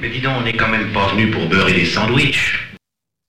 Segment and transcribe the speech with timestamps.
[0.00, 2.60] Mais dis donc, on n'est quand même pas venu pour beurrer des sandwichs.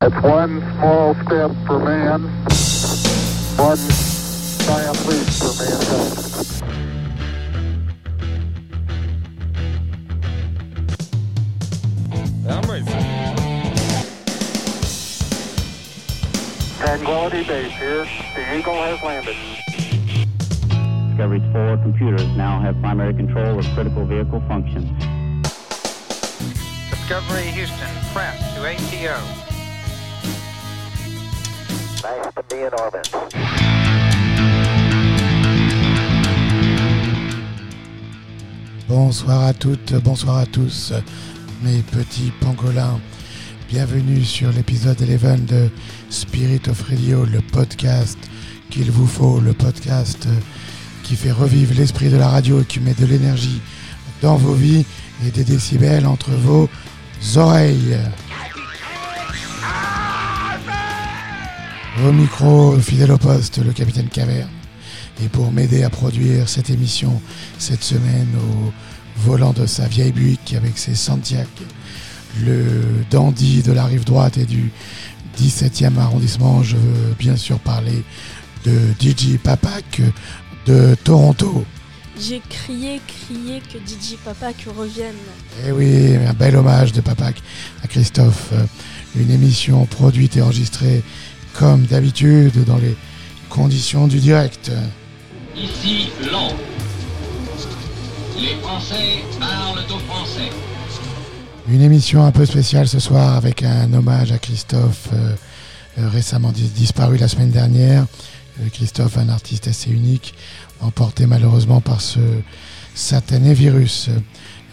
[0.02, 2.30] That's one small step for man,
[3.58, 3.80] one
[4.66, 6.30] giant leap for mankind.
[12.48, 12.86] I'm ready.
[16.78, 18.06] Tranquility Base here.
[18.36, 19.36] The Eagle has landed.
[21.10, 25.09] Discovery's four computers now have primary control of critical vehicle functions.
[27.10, 29.18] Discovery Houston, press to ATO.
[32.04, 33.10] Nice to be in orbit.
[38.88, 40.94] Bonsoir à toutes, bonsoir à tous,
[41.64, 43.00] mes petits pangolins.
[43.68, 45.72] Bienvenue sur l'épisode 11 de
[46.12, 48.20] Spirit of Radio, le podcast
[48.70, 50.28] qu'il vous faut, le podcast
[51.02, 53.62] qui fait revivre l'esprit de la radio et qui met de l'énergie
[54.22, 54.86] dans vos vies
[55.26, 56.70] et des décibels entre vos
[57.36, 57.98] oreilles.
[62.06, 64.50] Au micro, fidèle au poste, le capitaine Caverne.
[65.22, 67.22] Et pour m'aider à produire cette émission
[67.58, 68.72] cette semaine au
[69.20, 71.50] volant de sa vieille Buick avec ses Santiac,
[72.46, 74.72] le dandy de la rive droite et du
[75.38, 78.04] 17e arrondissement, je veux bien sûr parler
[78.66, 80.02] de DJ Papak
[80.66, 81.66] de Toronto.
[82.20, 85.16] J'ai crié, crié que DJ Papa que revienne.
[85.66, 87.36] Eh oui, un bel hommage de Papak
[87.84, 88.50] à Christophe.
[88.54, 88.66] Euh,
[89.16, 91.02] Une émission produite et enregistrée
[91.54, 92.96] comme d'habitude dans les
[93.50, 94.72] conditions du direct.
[95.58, 96.56] Ici Londres.
[98.38, 100.50] Les Français parlent aux Français.
[101.70, 105.36] Une émission un peu spéciale ce soir avec un hommage à Christophe, euh,
[106.00, 108.06] euh, récemment dis- disparu la semaine dernière.
[108.74, 110.34] Christophe, un artiste assez unique,
[110.82, 112.20] emporté malheureusement par ce
[112.96, 114.10] satané virus.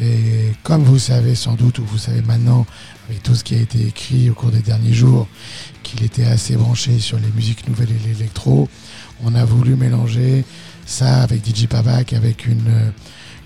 [0.01, 2.67] Et comme vous savez sans doute, ou vous savez maintenant,
[3.09, 5.27] avec tout ce qui a été écrit au cours des derniers jours,
[5.83, 8.69] qu'il était assez branché sur les musiques nouvelles et l'électro,
[9.25, 10.45] on a voulu mélanger
[10.85, 12.91] ça avec DJ Pavak, avec une euh,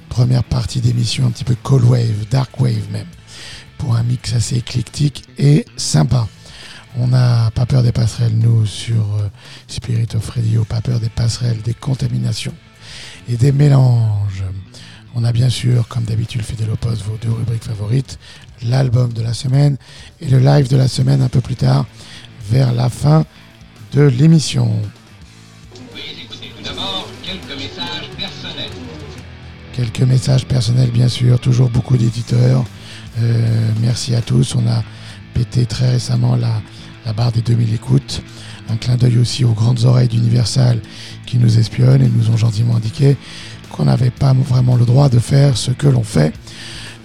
[0.08, 3.06] première partie d'émission un petit peu cold wave, dark wave même
[3.78, 6.28] pour un mix assez éclectique et sympa.
[6.98, 9.28] On n'a pas peur des passerelles, nous, sur euh,
[9.68, 12.54] Spirit of Radio, pas peur des passerelles, des contaminations
[13.28, 14.44] et des mélanges.
[15.14, 16.42] On a bien sûr, comme d'habitude,
[16.72, 18.18] au poste, vos deux rubriques favorites,
[18.62, 19.76] l'album de la semaine
[20.20, 21.86] et le live de la semaine un peu plus tard,
[22.48, 23.24] vers la fin
[23.92, 24.70] de l'émission.
[25.92, 28.70] Veuillez écouter tout d'abord quelques messages personnels.
[29.72, 32.64] Quelques messages personnels, bien sûr, toujours beaucoup d'éditeurs.
[33.20, 34.54] Euh, merci à tous.
[34.56, 34.82] On a
[35.34, 36.60] pété très récemment la,
[37.06, 38.22] la barre des 2000 écoutes.
[38.68, 40.80] Un clin d'œil aussi aux grandes oreilles d'Universal
[41.26, 43.16] qui nous espionnent et nous ont gentiment indiqué
[43.70, 46.32] qu'on n'avait pas vraiment le droit de faire ce que l'on fait.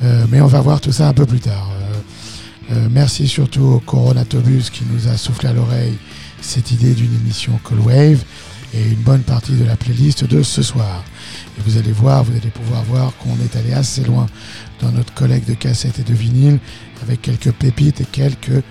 [0.03, 1.69] Euh, mais on va voir tout ça un peu plus tard.
[1.71, 5.97] Euh, euh, merci surtout au Coronatobus qui nous a soufflé à l'oreille
[6.41, 8.23] cette idée d'une émission Call Wave
[8.73, 11.03] et une bonne partie de la playlist de ce soir.
[11.57, 14.27] Et vous allez voir, vous allez pouvoir voir qu'on est allé assez loin
[14.81, 16.59] dans notre collecte de cassettes et de vinyles
[17.01, 18.63] avec quelques pépites et quelques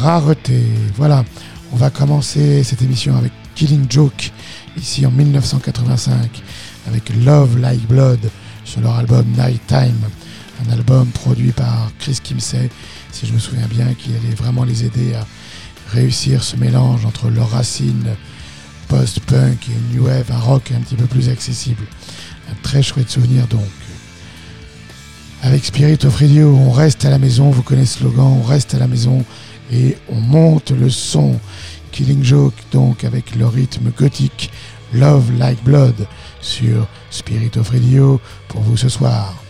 [0.00, 0.66] raretés.
[0.96, 1.24] Voilà,
[1.72, 4.32] on va commencer cette émission avec Killing Joke,
[4.76, 6.42] ici en 1985,
[6.88, 8.20] avec Love Like Blood
[8.64, 10.00] sur leur album Night Time,
[10.66, 12.70] un album produit par Chris Kimsey,
[13.12, 15.26] si je me souviens bien, qui allait vraiment les aider à
[15.92, 18.16] réussir ce mélange entre leurs racines
[18.88, 21.82] post-punk et new wave, un rock un petit peu plus accessible.
[22.50, 23.60] Un très chouette souvenir donc.
[25.42, 28.74] Avec Spirit of Radio, on reste à la maison, vous connaissez le slogan, on reste
[28.74, 29.24] à la maison
[29.72, 31.38] et on monte le son.
[31.92, 34.50] Killing Joke donc avec le rythme gothique
[34.92, 36.06] Love Like Blood
[36.42, 39.45] sur Spirit of Radio pour vous ce soir.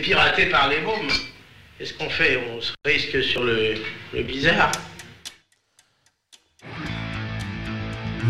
[0.00, 1.10] Piraté par les mômes.
[1.78, 2.38] Qu'est-ce qu'on fait?
[2.52, 3.76] On se risque sur le,
[4.22, 4.70] bizarre.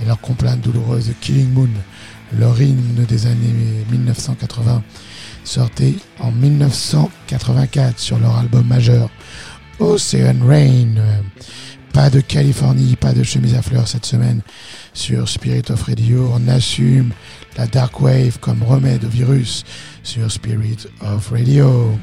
[0.02, 1.70] et leur complainte douloureuse Killing Moon,
[2.36, 4.82] leur hymne des années 1980,
[5.44, 9.08] sortait en 1984 sur leur album majeur
[9.78, 10.94] Ocean Rain.
[11.94, 14.40] Pas de Californie, pas de chemise à fleurs cette semaine
[14.94, 16.28] sur Spirit of Radio.
[16.34, 17.12] On assume
[17.56, 19.62] la Dark Wave comme remède au virus
[20.02, 21.96] sur Spirit of Radio.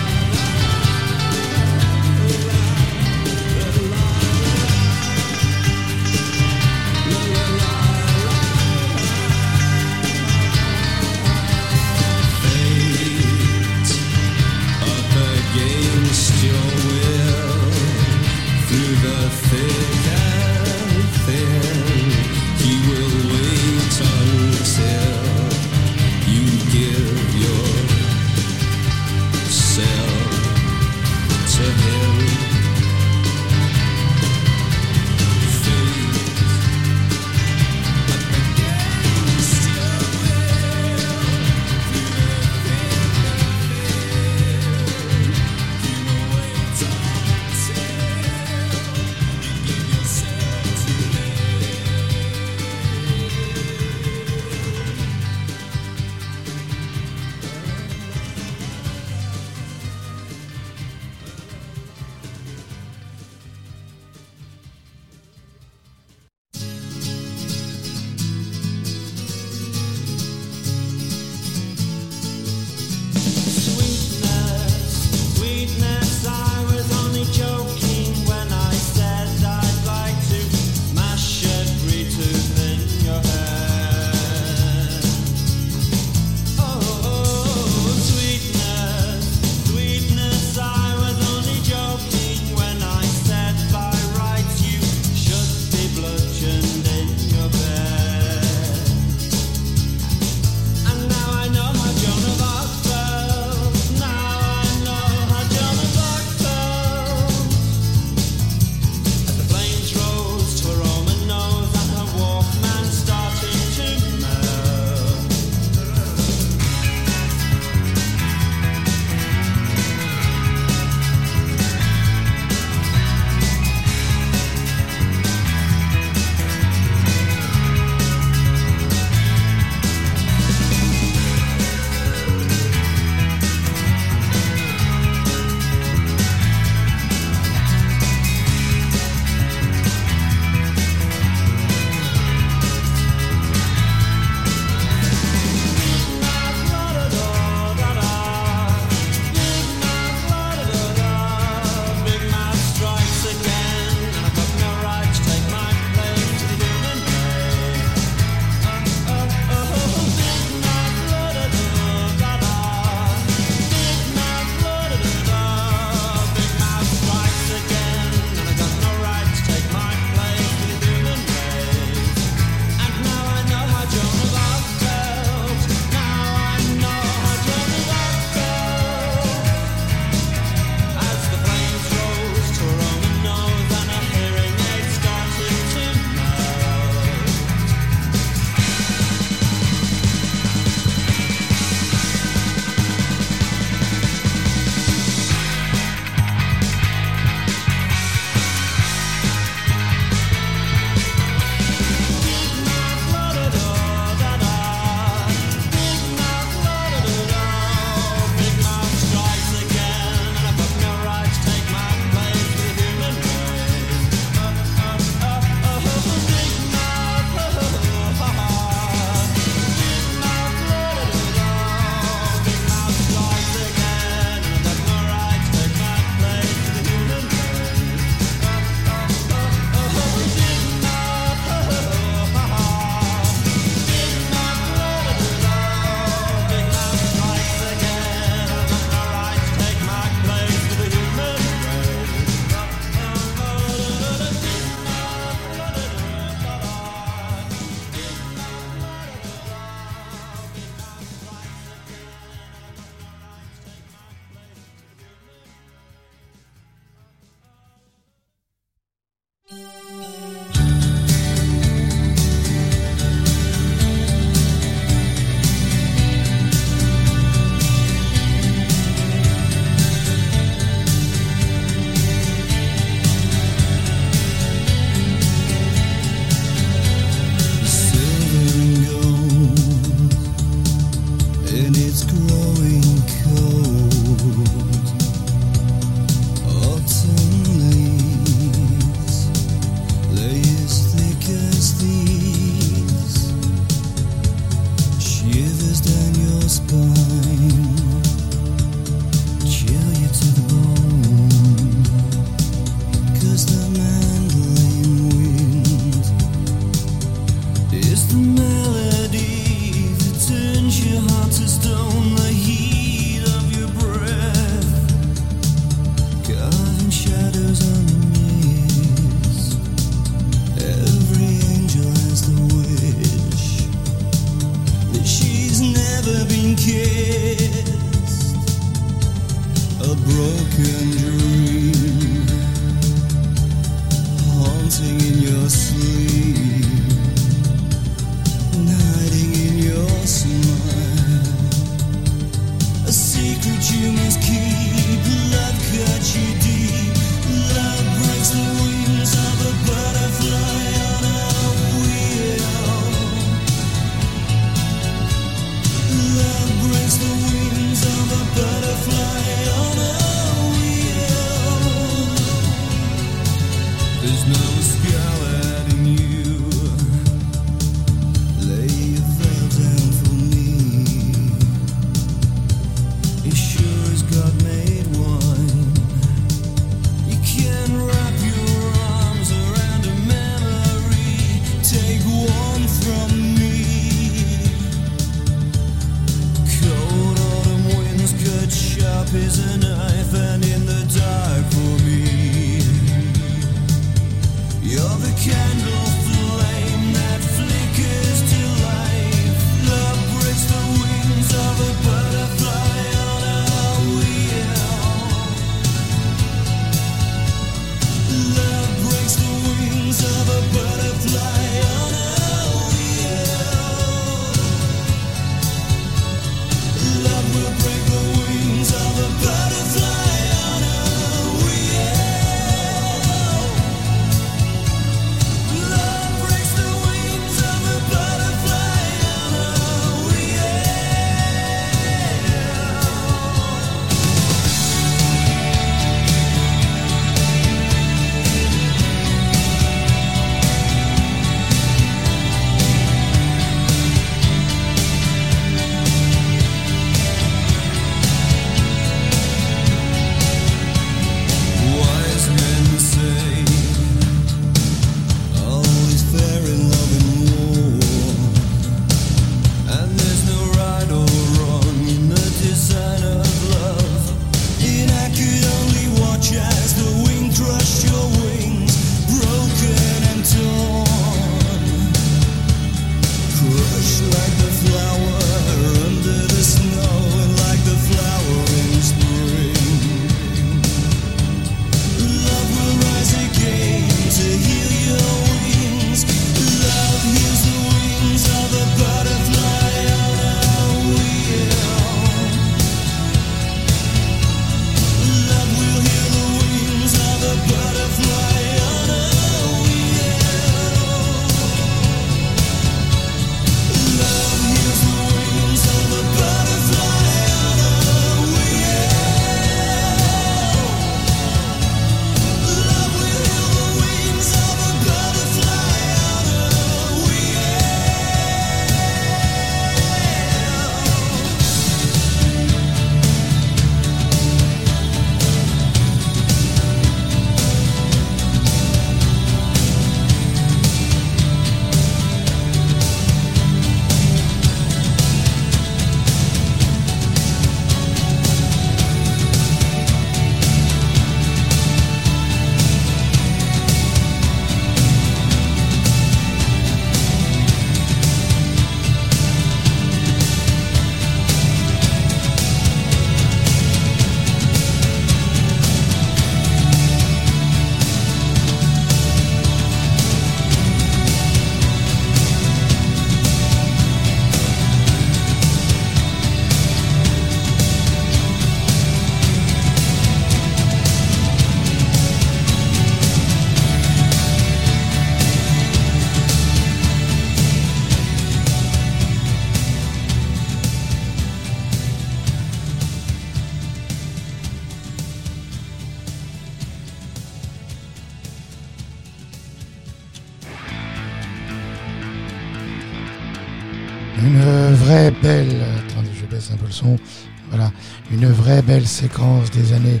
[598.88, 600.00] Séquence des années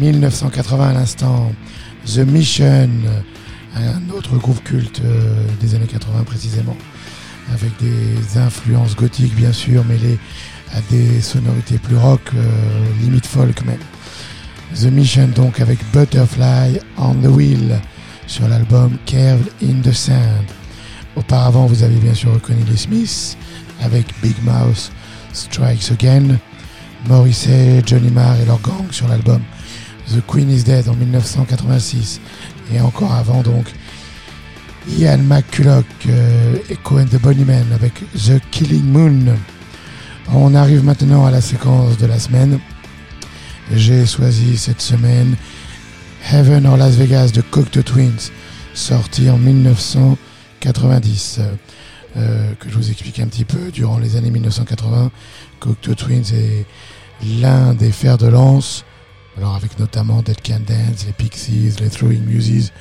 [0.00, 1.52] 1980 à l'instant.
[2.06, 2.88] The Mission,
[3.74, 6.76] un autre groupe culte euh, des années 80 précisément,
[7.52, 10.18] avec des influences gothiques bien sûr, mêlées
[10.74, 12.44] à des sonorités plus rock, euh,
[13.00, 13.80] limite folk même.
[14.74, 17.80] The Mission donc avec Butterfly on the Wheel
[18.26, 20.46] sur l'album Curved in the Sand.
[21.16, 23.36] Auparavant, vous avez bien sûr reconnu les Smiths
[23.82, 24.90] avec Big Mouse
[25.32, 26.38] Strikes Again,
[27.08, 29.40] Morrissey, Johnny Marr et leur gang sur l'album
[30.08, 32.20] The Queen is Dead en 1986
[32.74, 33.66] et encore avant donc
[34.98, 39.36] Ian McCulloch, euh, Echo and the Bunnymen avec The Killing Moon.
[40.32, 42.58] On arrive maintenant à la séquence de la semaine.
[43.72, 45.36] J'ai choisi cette semaine
[46.32, 48.30] Heaven or Las Vegas de Cocteau Twins,
[48.74, 51.40] sorti en 1990.
[52.16, 55.10] Euh, que je vous explique un petit peu, durant les années 1980,
[55.60, 56.64] Cocteau Twins est
[57.40, 58.84] l'un des fers de lance,
[59.36, 62.72] alors avec notamment Dead Can Dance, les Pixies, les Throwing Muses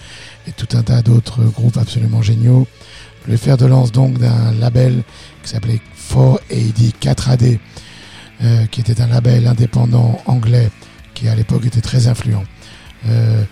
[0.48, 2.66] et tout un tas d'autres groupes absolument géniaux.
[3.28, 5.04] Le fer de lance donc d'un label
[5.44, 7.60] qui s'appelait 4AD, 4AD,
[8.42, 10.70] euh, qui était un label indépendant anglais
[11.14, 12.44] qui à l'époque était très influent.
[13.08, 13.44] Euh,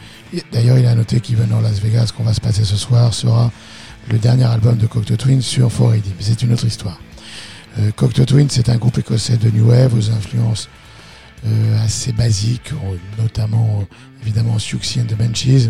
[0.51, 3.51] D'ailleurs, il a noté qu'Even Las Vegas, qu'on va se passer ce soir, sera
[4.11, 6.01] le dernier album de Cocteau Twins sur 4AD.
[6.17, 6.99] Mais c'est une autre histoire.
[7.79, 10.69] Euh, Cocteau Twins, c'est un groupe écossais de New Wave aux influences
[11.45, 12.71] euh, assez basiques,
[13.17, 13.85] notamment
[14.21, 15.69] évidemment Siouxsie and the Benchies,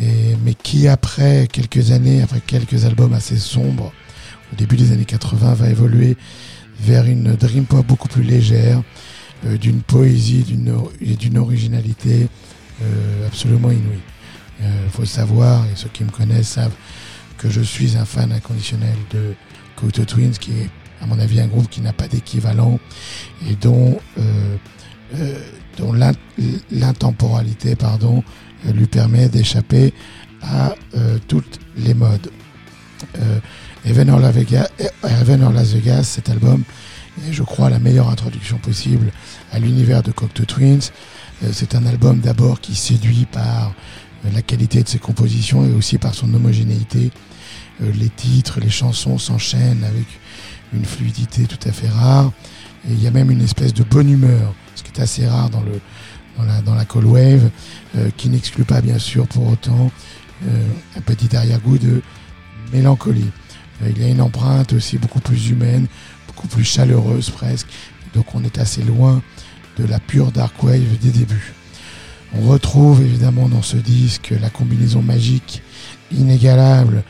[0.00, 3.92] et, mais qui après quelques années, après quelques albums assez sombres,
[4.52, 6.16] au début des années 80, va évoluer
[6.80, 8.82] vers une dream pop beaucoup plus légère,
[9.44, 10.44] euh, d'une poésie
[11.00, 12.28] et d'une originalité
[12.82, 14.00] euh, absolument inouïe.
[14.60, 16.74] Il euh, faut savoir, et ceux qui me connaissent savent
[17.38, 19.34] que je suis un fan inconditionnel de
[19.76, 20.70] Cocteau Twins, qui est
[21.02, 22.78] à mon avis un groupe qui n'a pas d'équivalent
[23.48, 23.98] et dont,
[25.76, 25.92] dont
[26.70, 28.24] l'intemporalité pardon,
[28.72, 29.92] lui permet d'échapper
[30.42, 30.74] à
[31.28, 32.30] toutes les modes.
[33.86, 36.64] Even or, Las Vegas, cet album
[37.24, 39.12] est, je crois, la meilleure introduction possible
[39.52, 40.90] à l'univers de Cocteau Twins.
[41.44, 43.72] Euh, c'est un album d'abord qui séduit par euh,
[44.24, 47.10] la qualité de ses compositions et aussi par son homogénéité.
[47.82, 50.06] Euh, les titres, les chansons s'enchaînent avec
[50.72, 52.32] une fluidité tout à fait rare.
[52.88, 55.50] Et il y a même une espèce de bonne humeur, ce qui est assez rare
[55.50, 55.80] dans, le,
[56.36, 57.50] dans, la, dans la call wave,
[58.16, 59.90] qui n'exclut pas bien sûr pour autant
[60.96, 62.02] un petit arrière-goût de
[62.72, 63.30] mélancolie.
[63.84, 65.86] il y a une empreinte aussi beaucoup plus humaine,
[66.28, 67.66] beaucoup plus chaleureuse presque.
[68.14, 69.22] Donc on est assez loin
[69.78, 71.54] de la pure dark wave des débuts.
[72.34, 75.62] On retrouve évidemment dans ce disque la combinaison magique
[76.10, 77.02] inégalable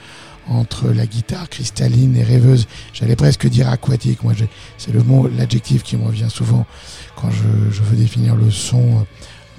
[0.48, 2.66] entre la guitare cristalline et rêveuse.
[2.92, 4.22] J'allais presque dire aquatique.
[4.22, 4.34] Moi,
[4.78, 6.66] c'est le mot, l'adjectif qui me revient souvent
[7.16, 9.06] quand je, veux définir le son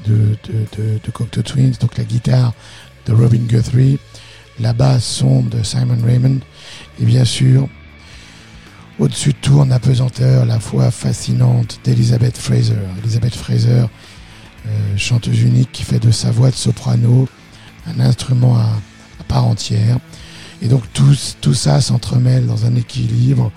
[0.06, 1.74] de, de, de, Cocteau Twins.
[1.82, 2.54] Donc la guitare
[3.06, 4.00] de Robin Guthrie,
[4.60, 6.40] la basse sombre de Simon Raymond,
[7.02, 7.68] et bien sûr
[9.00, 12.80] au-dessus de tout, en apesanteur, la voix fascinante d'Elizabeth Fraser.
[13.04, 13.86] Elizabeth Fraser,
[14.68, 17.28] euh, chanteuse unique qui fait de sa voix de soprano
[17.88, 18.70] un instrument à,
[19.28, 20.00] part entière.
[20.62, 23.52] Et donc tout, tout ça s'entremêle dans un équilibre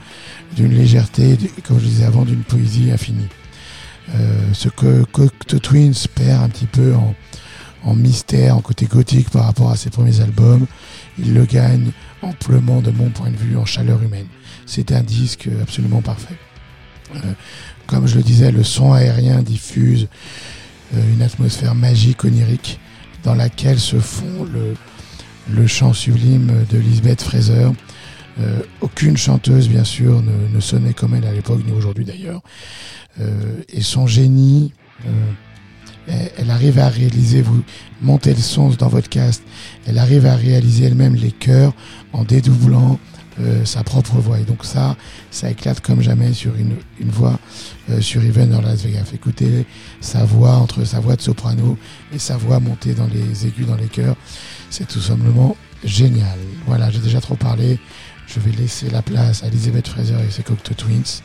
[0.56, 3.28] d'une légèreté, comme je disais avant, d'une poésie infinie.
[4.14, 6.94] Euh, ce que Cocteau Twins perd un petit peu
[7.84, 10.66] en, mystère, en côté gothique par rapport à ses premiers albums,
[11.18, 11.92] il le gagne
[12.22, 14.26] amplement de mon point de vue en chaleur humaine
[14.70, 16.36] c'est un disque absolument parfait.
[17.16, 17.32] Euh,
[17.86, 20.06] comme je le disais, le son aérien diffuse
[20.92, 22.80] une atmosphère magique, onirique,
[23.22, 24.46] dans laquelle se fond
[25.48, 27.68] le, chant sublime de Lisbeth Fraser.
[28.40, 32.40] Euh, aucune chanteuse, bien sûr, ne, sonnait comme elle à l'époque, ni aujourd'hui d'ailleurs.
[33.68, 34.72] et son génie,
[36.08, 37.62] elle, elle, arrive à réaliser, vous
[38.00, 39.42] montez le son dans votre cast,
[39.86, 41.72] elle arrive à réaliser elle-même les chœurs
[42.12, 42.98] en dédoublant,
[43.40, 44.38] euh, sa propre voix.
[44.38, 44.96] Et donc ça,
[45.30, 47.38] ça éclate comme jamais sur une, une voix
[47.90, 49.10] euh, sur Even dans Las Vegas.
[49.14, 49.66] Écoutez
[50.00, 51.78] sa voix entre sa voix de soprano
[52.12, 54.16] et sa voix montée dans les aigus, dans les chœurs.
[54.70, 56.38] C'est tout simplement génial.
[56.66, 57.78] Voilà, j'ai déjà trop parlé.
[58.26, 61.22] Je vais laisser la place à Elizabeth Fraser et ses Cocteau Twins.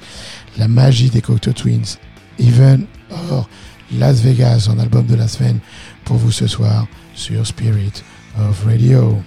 [0.58, 1.98] La magie des Cocteau Twins.
[2.40, 3.48] Even or
[3.94, 5.60] Las Vegas en album de la semaine
[6.04, 8.04] pour vous ce soir sur Spirit
[8.40, 9.22] of Radio.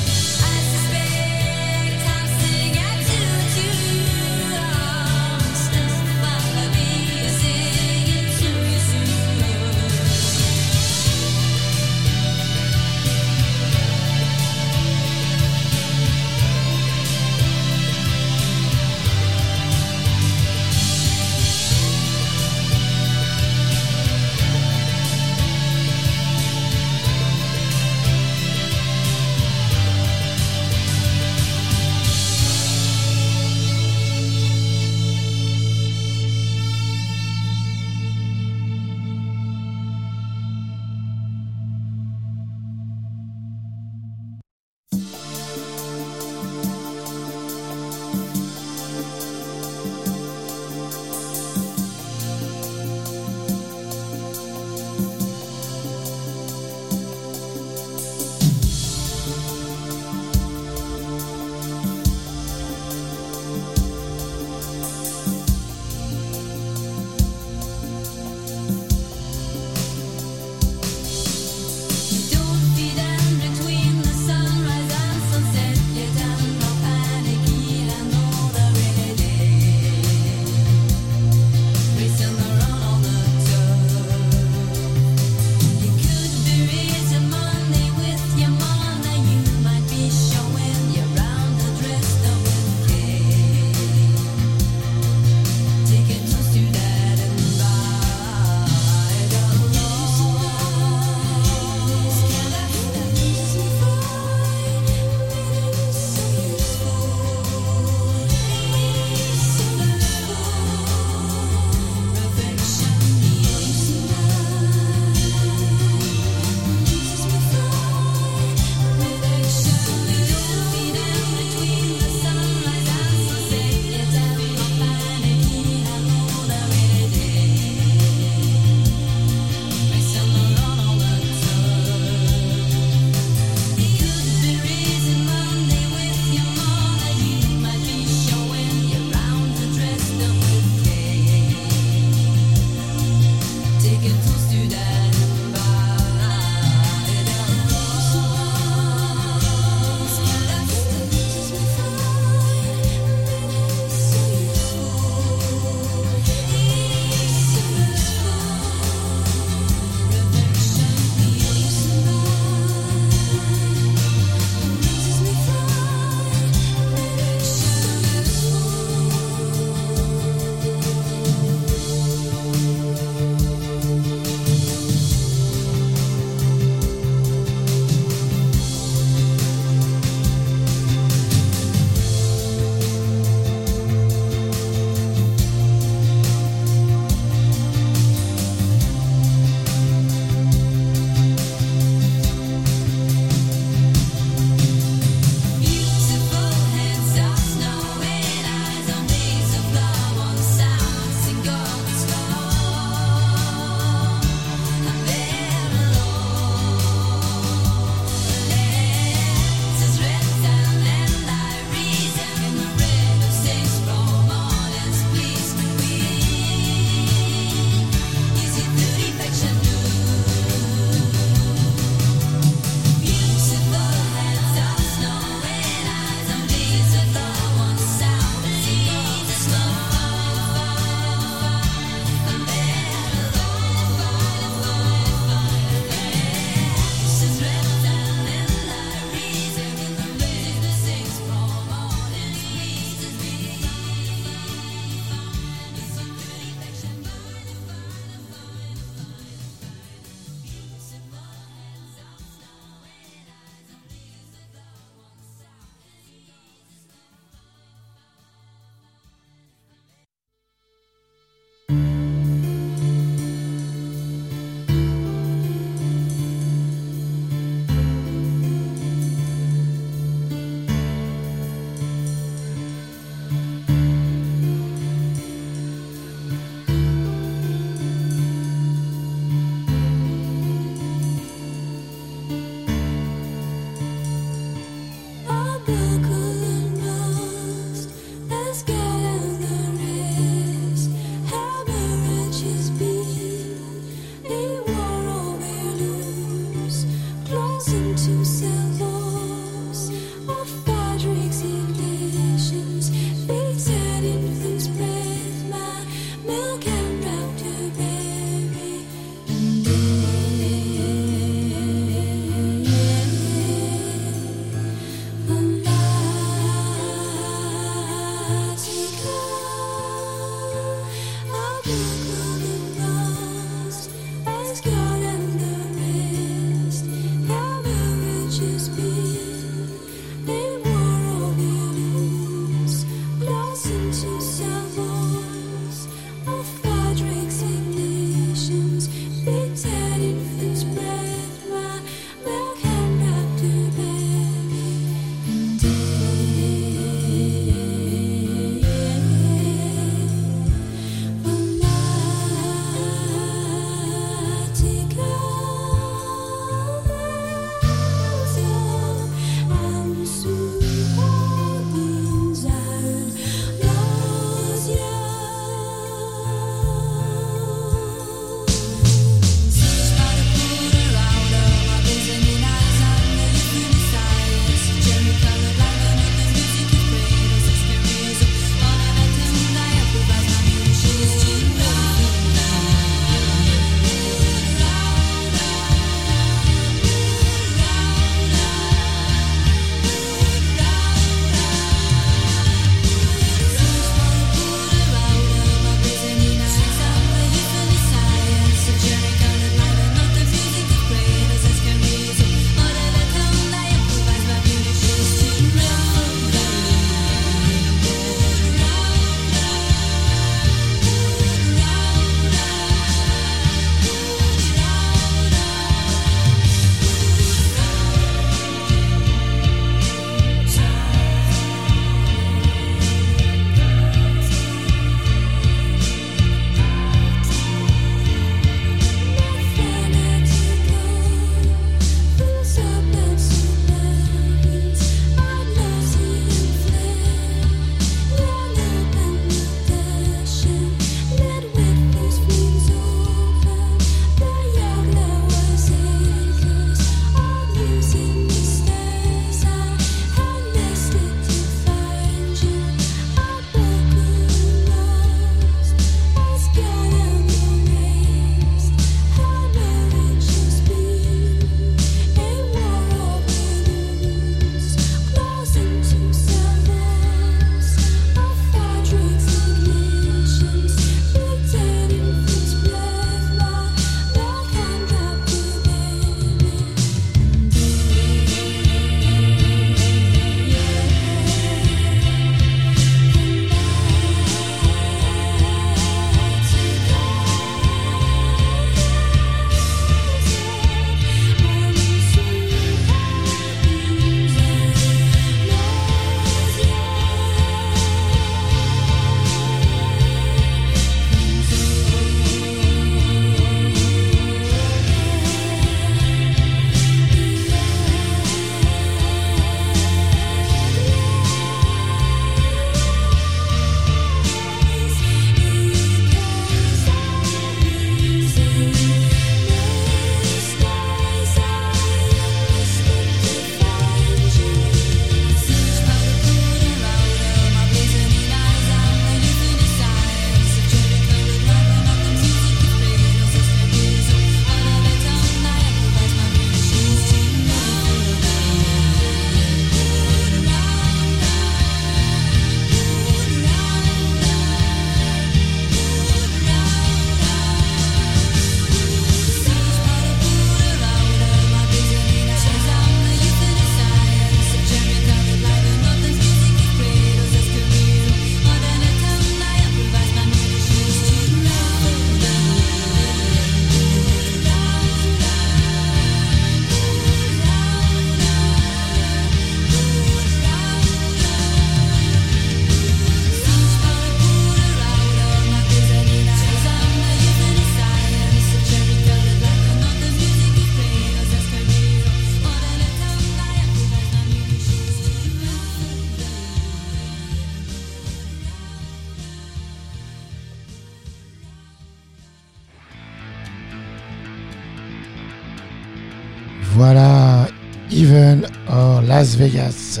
[599.46, 600.00] Vegas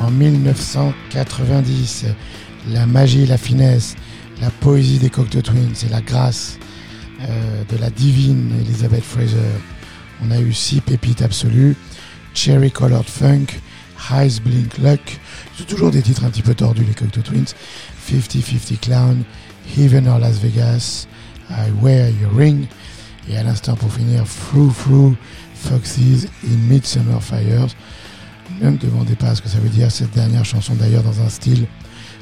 [0.00, 2.06] en 1990.
[2.70, 3.96] La magie, la finesse,
[4.40, 6.58] la poésie des Cocteau Twins et la grâce
[7.20, 9.36] euh, de la divine Elizabeth Fraser.
[10.24, 11.76] On a eu six pépites absolues
[12.34, 13.46] Cherry Colored Funk,
[14.10, 15.20] Highs Blink Luck.
[15.68, 17.54] Toujours des titres un petit peu tordus, les Cocteau Twins.
[18.10, 19.24] 50-50 Clown,
[19.76, 21.06] Even or Las Vegas,
[21.50, 22.66] I Wear Your Ring.
[23.28, 25.16] Et à l'instant, pour finir, Through Through
[25.54, 27.74] Foxes in Midsummer Fires.
[28.60, 31.28] Ne me demandez pas ce que ça veut dire, cette dernière chanson d'ailleurs dans un
[31.28, 31.66] style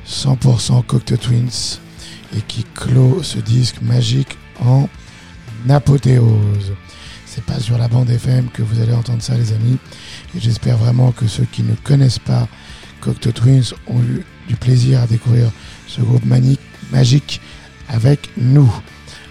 [0.08, 1.78] 100% Cocteau Twins
[2.36, 4.88] et qui clôt ce disque magique en
[5.68, 6.72] apothéose.
[7.26, 9.78] C'est pas sur la bande FM que vous allez entendre ça, les amis.
[10.36, 12.48] Et j'espère vraiment que ceux qui ne connaissent pas
[13.00, 15.50] Cocteau Twins ont eu du plaisir à découvrir
[15.86, 16.24] ce groupe
[16.90, 17.40] magique
[17.88, 18.72] avec nous.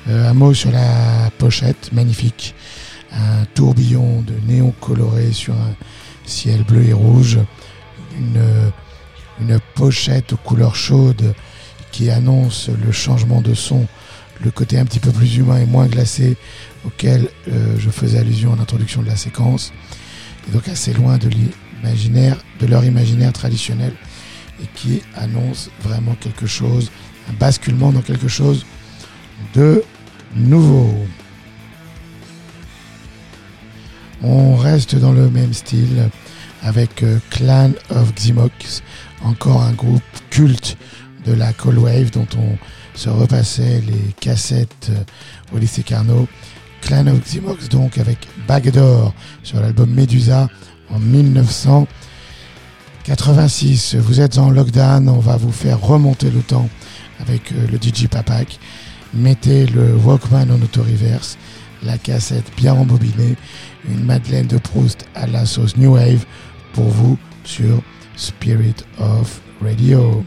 [0.07, 2.55] Euh, un mot sur la pochette, magnifique.
[3.11, 5.75] Un tourbillon de néon coloré sur un
[6.29, 7.39] ciel bleu et rouge.
[8.17, 11.33] Une, pochette aux couleurs chaudes
[11.91, 13.87] qui annonce le changement de son,
[14.43, 16.35] le côté un petit peu plus humain et moins glacé
[16.85, 19.71] auquel euh, je faisais allusion en introduction de la séquence.
[20.47, 23.93] Et donc assez loin de l'imaginaire, de leur imaginaire traditionnel
[24.61, 26.91] et qui annonce vraiment quelque chose,
[27.29, 28.65] un basculement dans quelque chose
[29.53, 29.83] de
[30.35, 30.93] nouveau.
[34.21, 36.09] On reste dans le même style
[36.61, 38.83] avec euh, Clan of Ximox,
[39.23, 40.75] encore un groupe culte
[41.25, 42.57] de la Cold Wave dont on
[42.97, 45.01] se repassait les cassettes euh,
[45.55, 46.27] au lycée Carnot.
[46.81, 49.13] Clan of Ximox donc avec Bagdor
[49.43, 50.49] sur l'album Medusa
[50.93, 53.95] en 1986.
[53.95, 56.67] Vous êtes en lockdown, on va vous faire remonter le temps
[57.21, 58.59] avec euh, le DJ Papak.
[59.13, 61.37] Mettez le Walkman en auto-reverse,
[61.83, 63.37] la cassette bien rembobinée,
[63.87, 66.25] une Madeleine de Proust à la sauce New Wave
[66.73, 67.81] pour vous sur
[68.15, 70.23] Spirit of Radio.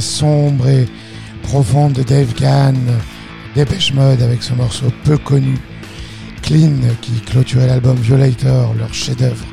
[0.00, 0.86] Sombre et
[1.42, 2.76] profonde de Dave Gann,
[3.54, 5.58] Dépêche Mode avec ce morceau peu connu,
[6.42, 9.44] Clean, qui clôturait l'album Violator, leur chef-d'œuvre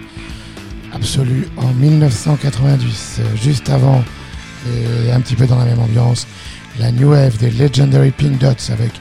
[0.93, 3.21] absolu en 1990.
[3.41, 4.03] Juste avant,
[5.05, 6.27] et un petit peu dans la même ambiance,
[6.79, 8.91] la New Wave des Legendary Pink Dots avec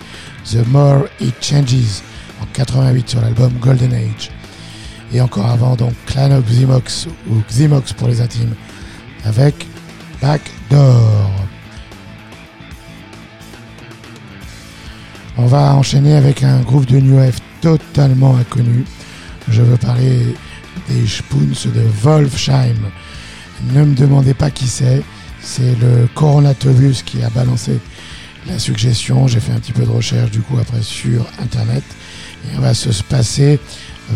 [0.44, 2.02] The More It Changes
[2.40, 4.30] en 88 sur l'album Golden Age.
[5.12, 8.54] Et encore avant, donc Clan of Ximox ou Ximox pour les intimes
[9.24, 9.54] avec
[10.20, 10.55] Backdoor.
[15.56, 18.84] Enchaîner avec un groupe de New Wave totalement inconnu.
[19.48, 20.34] Je veux parler
[20.88, 22.76] des Spoons de Wolfsheim.
[23.72, 25.02] Ne me demandez pas qui c'est.
[25.40, 27.78] C'est le Coronatovus qui a balancé
[28.48, 29.26] la suggestion.
[29.28, 31.84] J'ai fait un petit peu de recherche du coup après sur internet.
[32.44, 33.58] Et on va se passer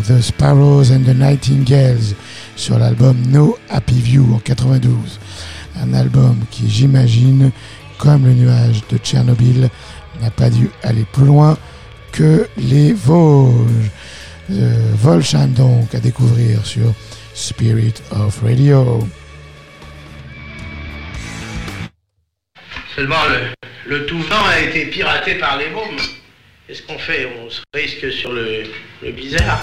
[0.07, 2.15] The Sparrows and the Nightingales
[2.55, 5.19] sur l'album No Happy View en 92.
[5.81, 7.51] Un album qui, j'imagine,
[8.01, 9.69] comme le nuage de Tchernobyl,
[10.21, 11.55] n'a pas dû aller plus loin
[12.11, 13.53] que les Vosges.
[14.49, 16.93] Euh, donc à découvrir sur
[17.33, 19.07] Spirit of Radio.
[22.95, 26.01] Seulement, le, le tout vent a été piraté par les mômes.
[26.67, 27.27] Qu'est-ce qu'on fait?
[27.39, 29.61] On se risque sur le bizarre.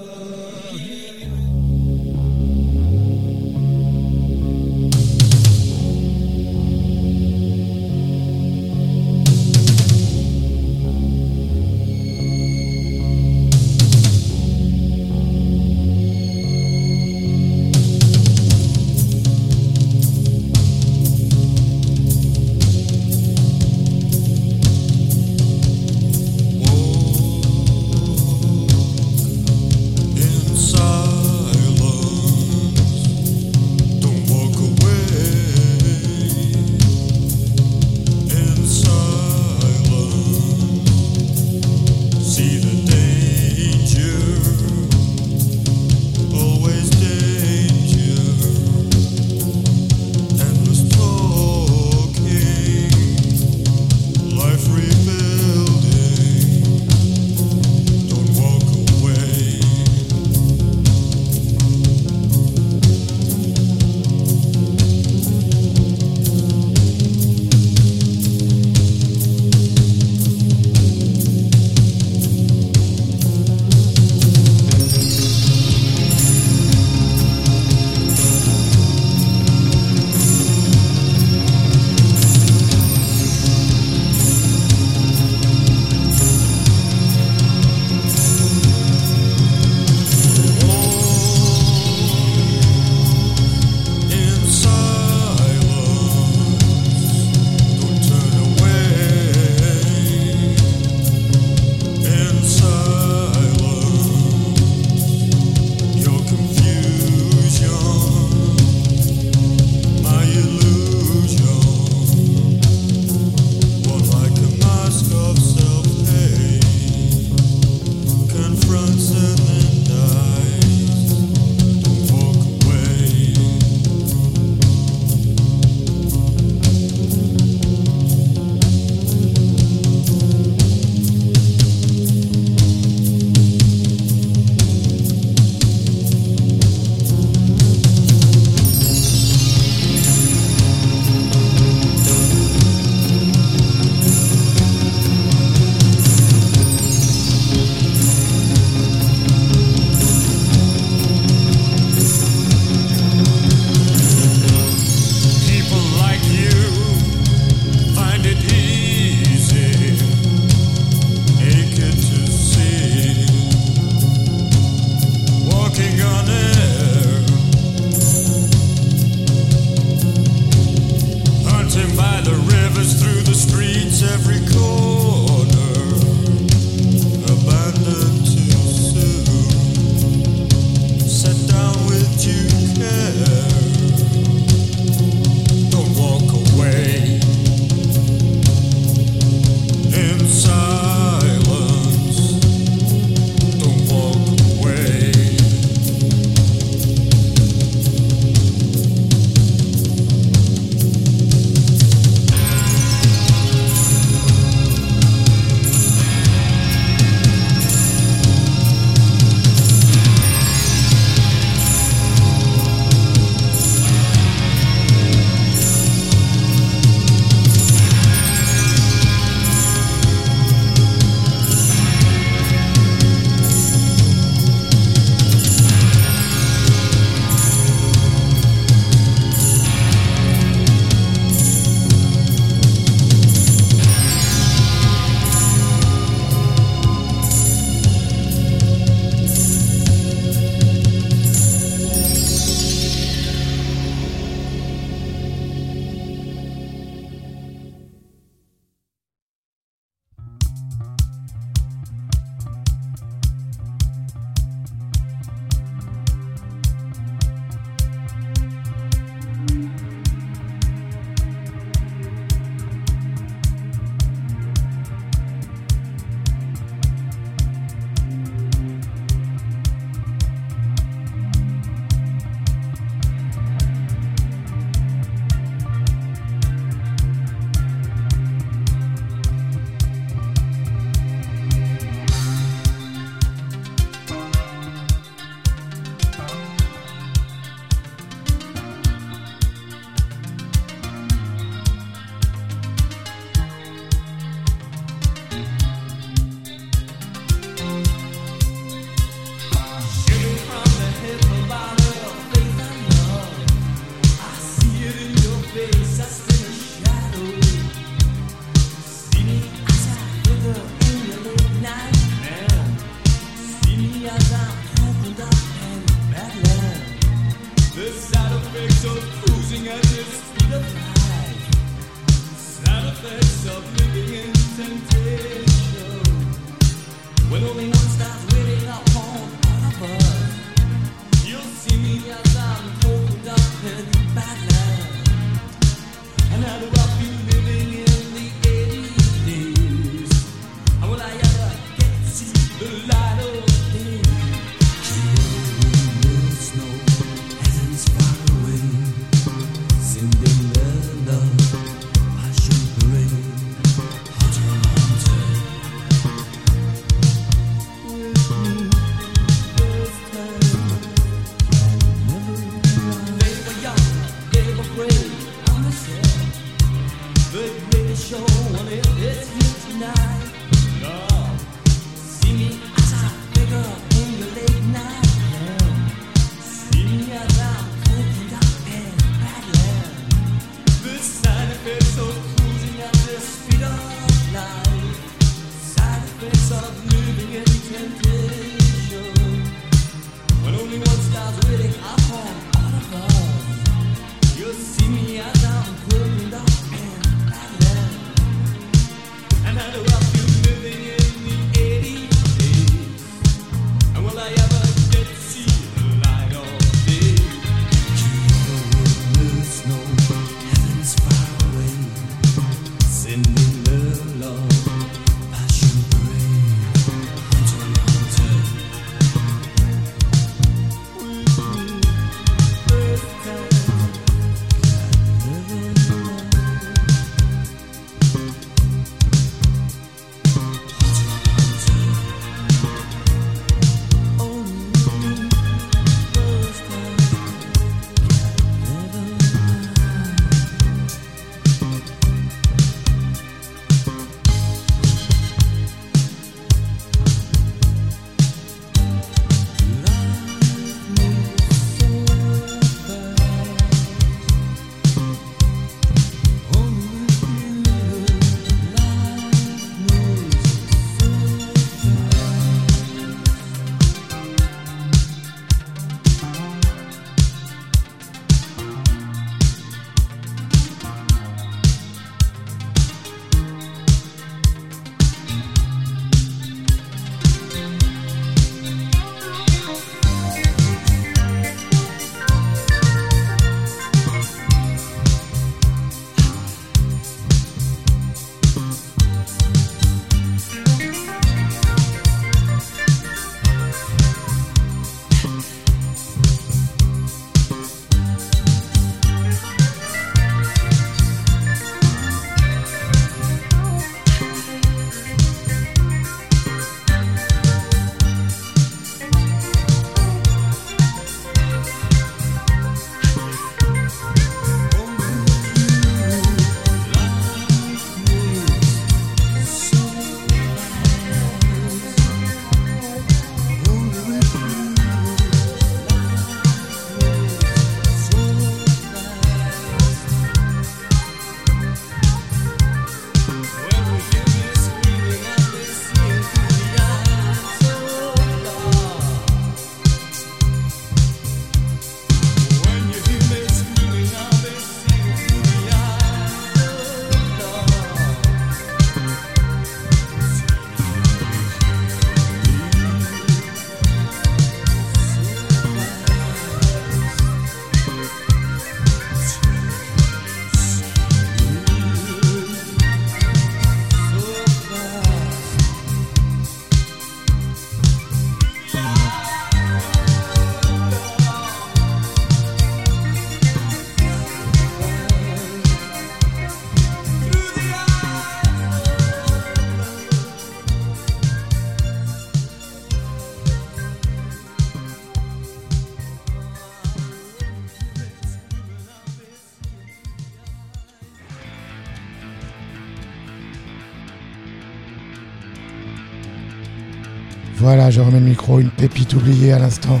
[597.92, 600.00] Je remets le micro, une pépite oubliée à l'instant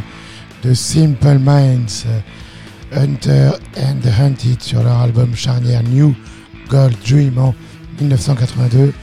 [0.64, 2.06] de Simple Minds,
[2.90, 6.14] Hunter and the Hunted sur leur album charnière New
[6.70, 7.54] Gold Dream en
[8.00, 8.94] 1982.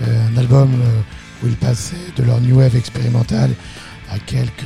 [0.00, 1.00] Euh, un album euh,
[1.44, 3.50] où ils passaient de leur new wave expérimental
[4.10, 4.64] à quelque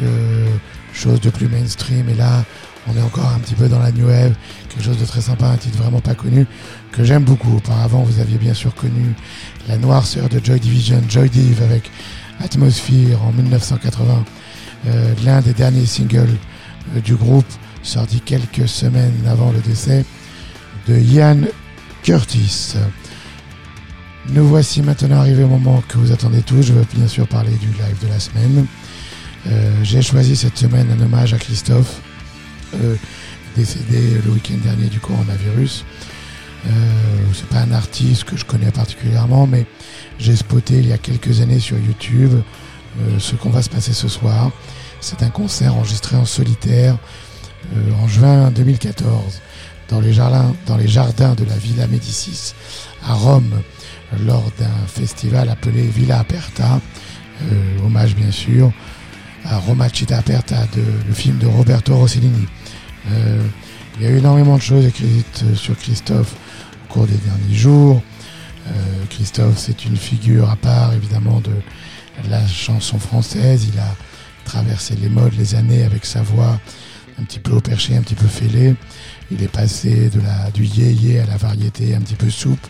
[0.95, 2.09] chose de plus mainstream.
[2.09, 2.45] Et là,
[2.86, 4.35] on est encore un petit peu dans la new wave,
[4.70, 6.47] quelque chose de très sympa, un titre vraiment pas connu
[6.90, 7.57] que j'aime beaucoup.
[7.57, 9.15] Auparavant, vous aviez bien sûr connu
[9.69, 11.90] la noirceur de Joy Division, Joy Div avec
[12.40, 14.24] Atmosphere en 1980,
[14.86, 16.36] euh, l'un des derniers singles
[16.97, 17.47] euh, du groupe,
[17.82, 20.05] sorti quelques semaines avant le décès
[20.86, 21.39] de Ian
[22.02, 22.74] Curtis.
[24.31, 26.62] Nous voici maintenant arrivés au moment que vous attendez tous.
[26.62, 28.66] Je veux bien sûr parler du live de la semaine.
[29.47, 32.01] Euh, J'ai choisi cette semaine un hommage à Christophe,
[33.56, 35.85] décédé le week-end dernier du coronavirus.
[36.67, 36.71] Euh,
[37.35, 39.67] c'est pas un artiste que je connais particulièrement, mais
[40.19, 42.33] j'ai spoté il y a quelques années sur YouTube
[43.01, 44.51] euh, ce qu'on va se passer ce soir.
[45.01, 46.99] C'est un concert enregistré en solitaire
[47.77, 49.41] euh, en juin 2014
[49.89, 52.55] dans les, jardins, dans les jardins de la Villa Médicis
[53.07, 53.63] à Rome
[54.27, 56.81] lors d'un festival appelé Villa Aperta,
[57.43, 58.73] euh, hommage bien sûr
[59.45, 62.47] à Roma Città Aperta, de, le film de Roberto Rossellini.
[63.11, 63.43] Euh,
[63.97, 66.35] il y a eu énormément de choses écrites sur Christophe
[66.89, 68.02] cours des derniers jours.
[68.66, 68.70] Euh,
[69.10, 71.52] Christophe, c'est une figure à part évidemment de
[72.28, 73.69] la chanson française.
[73.73, 73.94] Il a
[74.44, 76.59] traversé les modes, les années avec sa voix
[77.20, 78.74] un petit peu au perché, un petit peu fêlée.
[79.31, 82.69] Il est passé de la, du yé-yé à la variété un petit peu souple,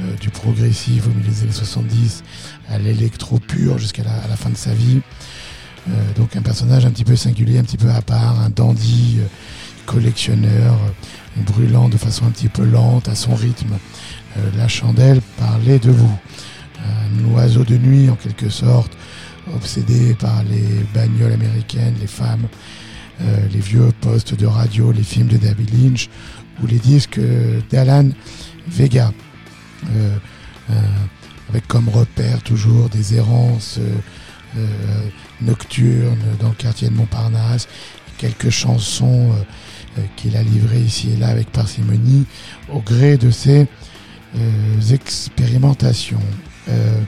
[0.00, 2.22] euh, du progressif au milieu des années 70
[2.68, 5.00] à l'électro pur jusqu'à la fin de sa vie.
[5.88, 9.18] Euh, donc un personnage un petit peu singulier, un petit peu à part, un dandy
[9.20, 9.26] euh,
[9.86, 10.78] collectionneur,
[11.36, 13.78] brûlant de façon un petit peu lente, à son rythme.
[14.36, 16.18] Euh, la chandelle parlait de vous.
[16.84, 18.92] Un oiseau de nuit en quelque sorte,
[19.54, 22.46] obsédé par les bagnoles américaines, les femmes,
[23.22, 26.08] euh, les vieux postes de radio, les films de David Lynch
[26.62, 28.10] ou les disques euh, d'Alan
[28.68, 29.12] Vega.
[29.94, 30.16] Euh,
[30.70, 30.74] euh,
[31.48, 35.08] avec comme repère toujours des errances euh,
[35.40, 37.68] nocturnes dans le quartier de Montparnasse,
[38.18, 39.30] quelques chansons
[40.16, 42.24] qu'il a livrées ici et là avec parcimonie
[42.72, 43.66] au gré de ses
[44.36, 46.20] euh, expérimentations.
[46.68, 47.00] Euh,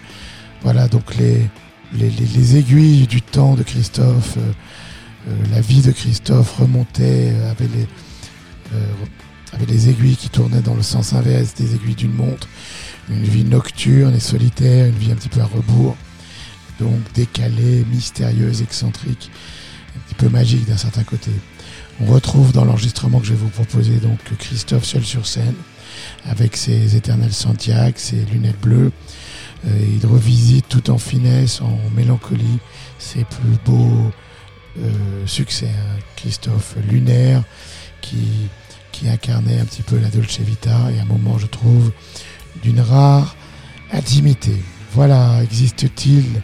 [0.62, 1.48] voilà donc les,
[1.92, 4.52] les, les- les aiguilles du temps de Christophe, euh,
[5.28, 7.52] euh, la vie de Christophe remontait euh,
[8.74, 8.86] euh,
[9.52, 12.48] avec les aiguilles qui tournaient dans le sens inverse des aiguilles d'une montre.
[13.10, 15.96] Une vie nocturne et solitaire, une vie un petit peu à rebours,
[16.78, 19.30] donc décalée, mystérieuse, excentrique,
[19.96, 21.30] un petit peu magique d'un certain côté.
[22.00, 25.54] On retrouve dans l'enregistrement que je vais vous proposer donc Christophe seul sur scène,
[26.24, 28.92] avec ses éternels Santiago, ses lunettes bleues.
[29.66, 32.58] Euh, il revisite tout en finesse, en mélancolie,
[32.98, 34.12] ses plus beaux
[34.78, 35.66] euh, succès.
[35.68, 35.98] hein.
[36.16, 37.42] Christophe lunaire,
[38.00, 38.48] qui,
[39.06, 41.92] incarnait un petit peu la Dolce Vita, et un moment, je trouve,
[42.62, 43.36] d'une rare
[43.92, 44.56] intimité.
[44.92, 46.42] Voilà, existe-t-il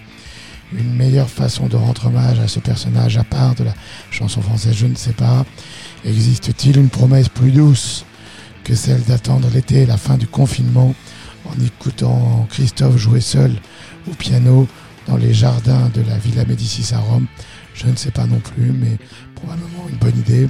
[0.76, 3.74] une meilleure façon de rendre hommage à ce personnage à part de la
[4.10, 5.44] chanson française Je ne sais pas.
[6.04, 8.04] Existe-t-il une promesse plus douce
[8.64, 10.94] que celle d'attendre l'été la fin du confinement
[11.46, 13.52] en écoutant Christophe jouer seul
[14.10, 14.66] au piano
[15.06, 17.26] dans les jardins de la Villa Médicis à Rome?
[17.74, 18.98] Je ne sais pas non plus, mais
[19.34, 20.48] probablement une bonne idée.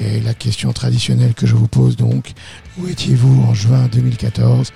[0.00, 2.32] Et la question traditionnelle que je vous pose donc,
[2.78, 4.72] où étiez-vous en juin 2014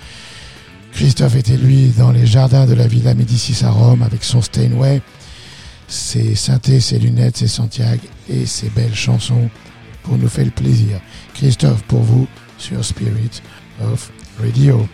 [0.92, 5.00] Christophe était lui dans les jardins de la Villa Médicis à Rome avec son Steinway,
[5.88, 9.48] ses synthés, ses lunettes, ses Santiago et ses belles chansons
[10.02, 11.00] pour nous faire le plaisir.
[11.34, 12.26] Christophe pour vous
[12.58, 13.42] sur Spirit
[13.80, 14.86] of Radio.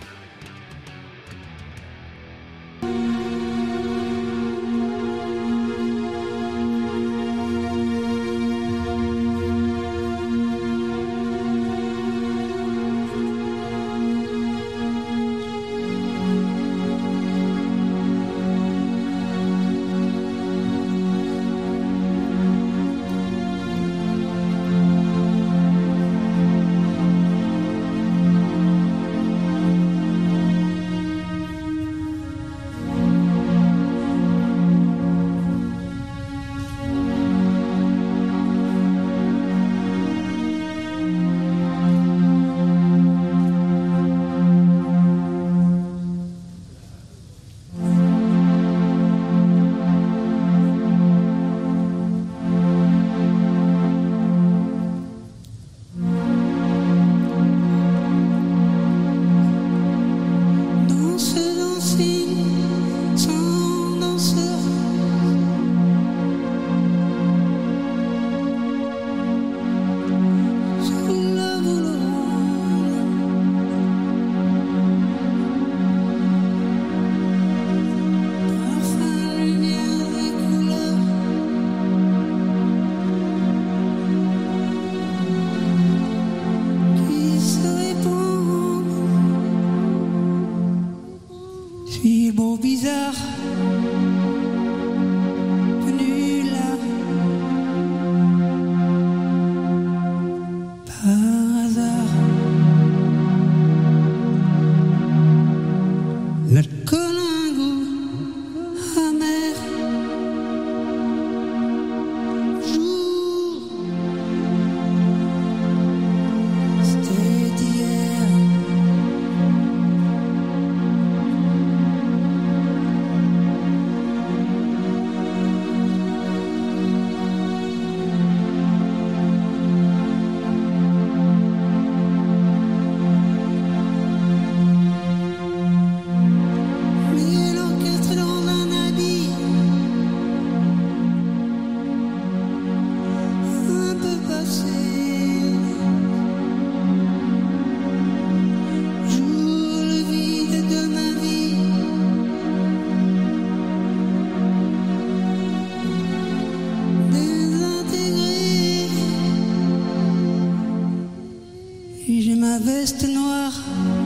[162.58, 163.97] Veste noire.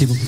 [0.00, 0.27] Merci,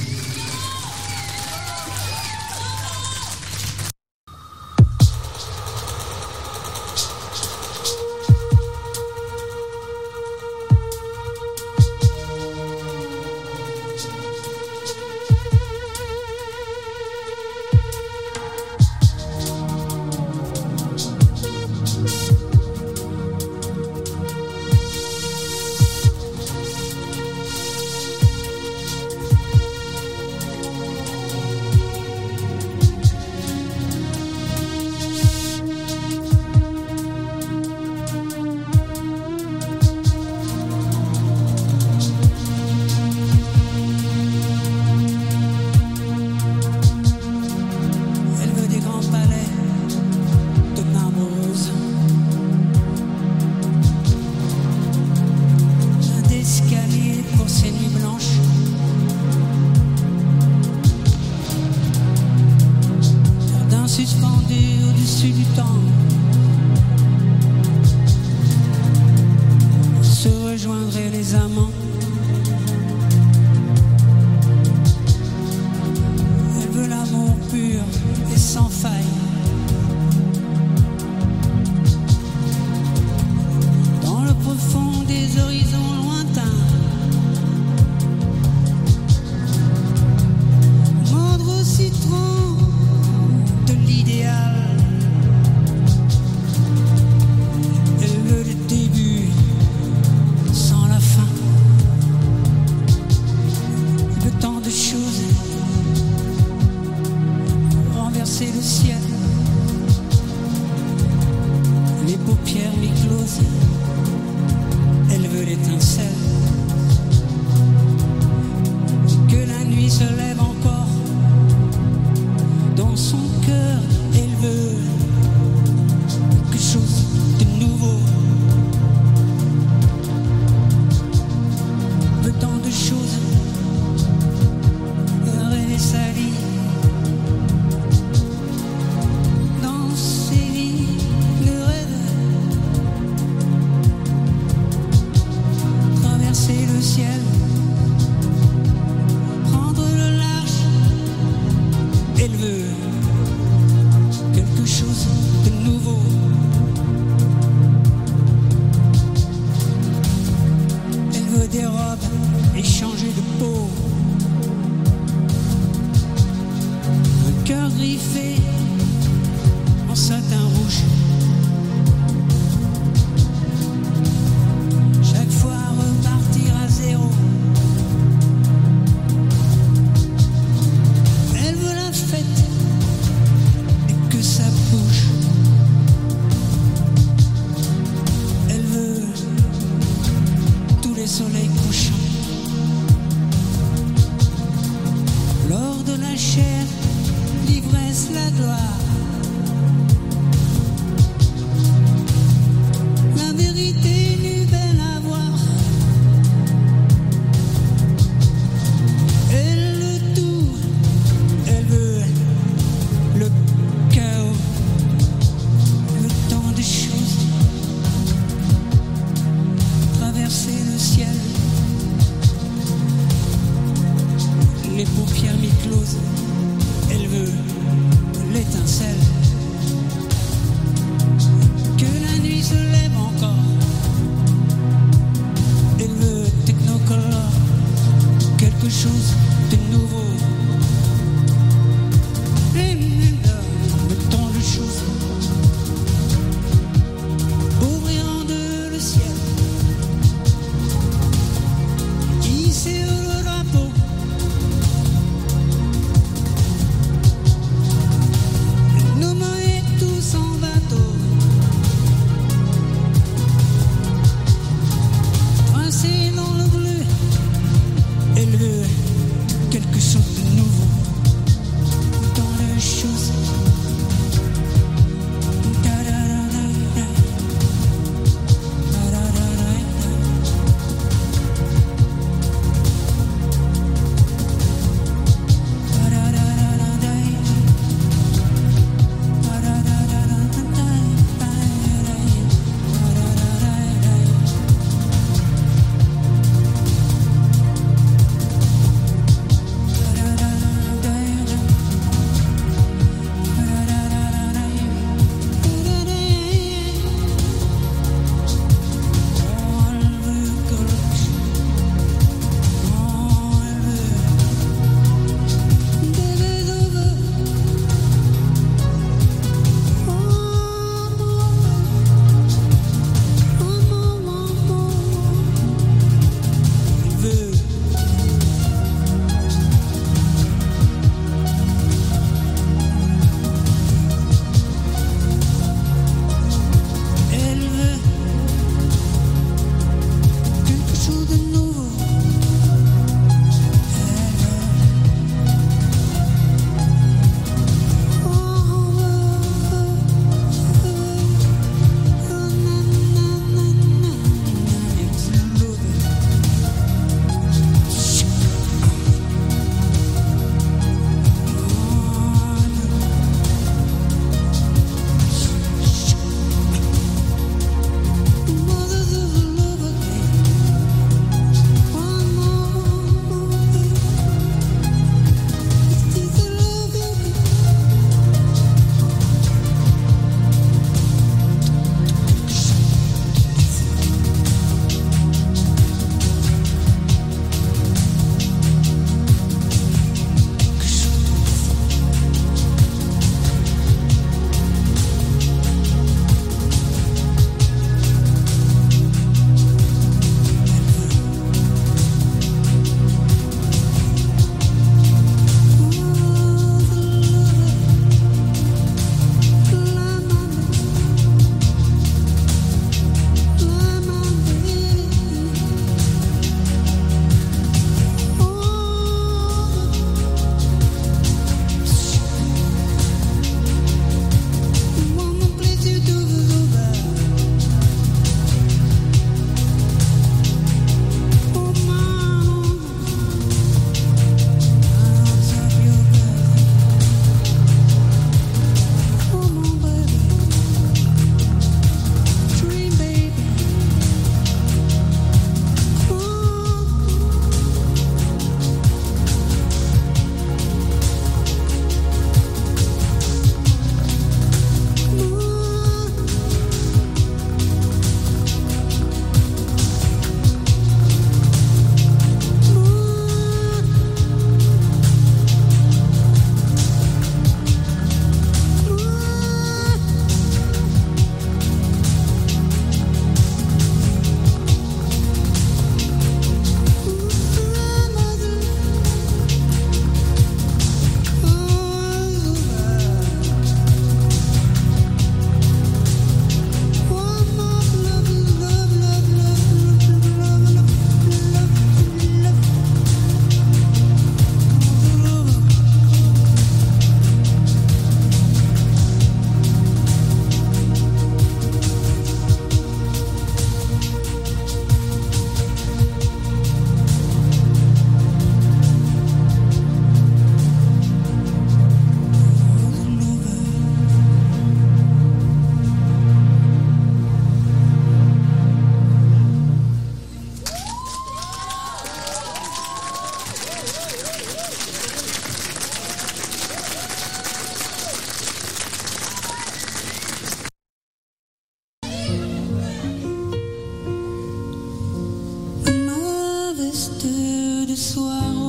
[536.89, 538.40] de soie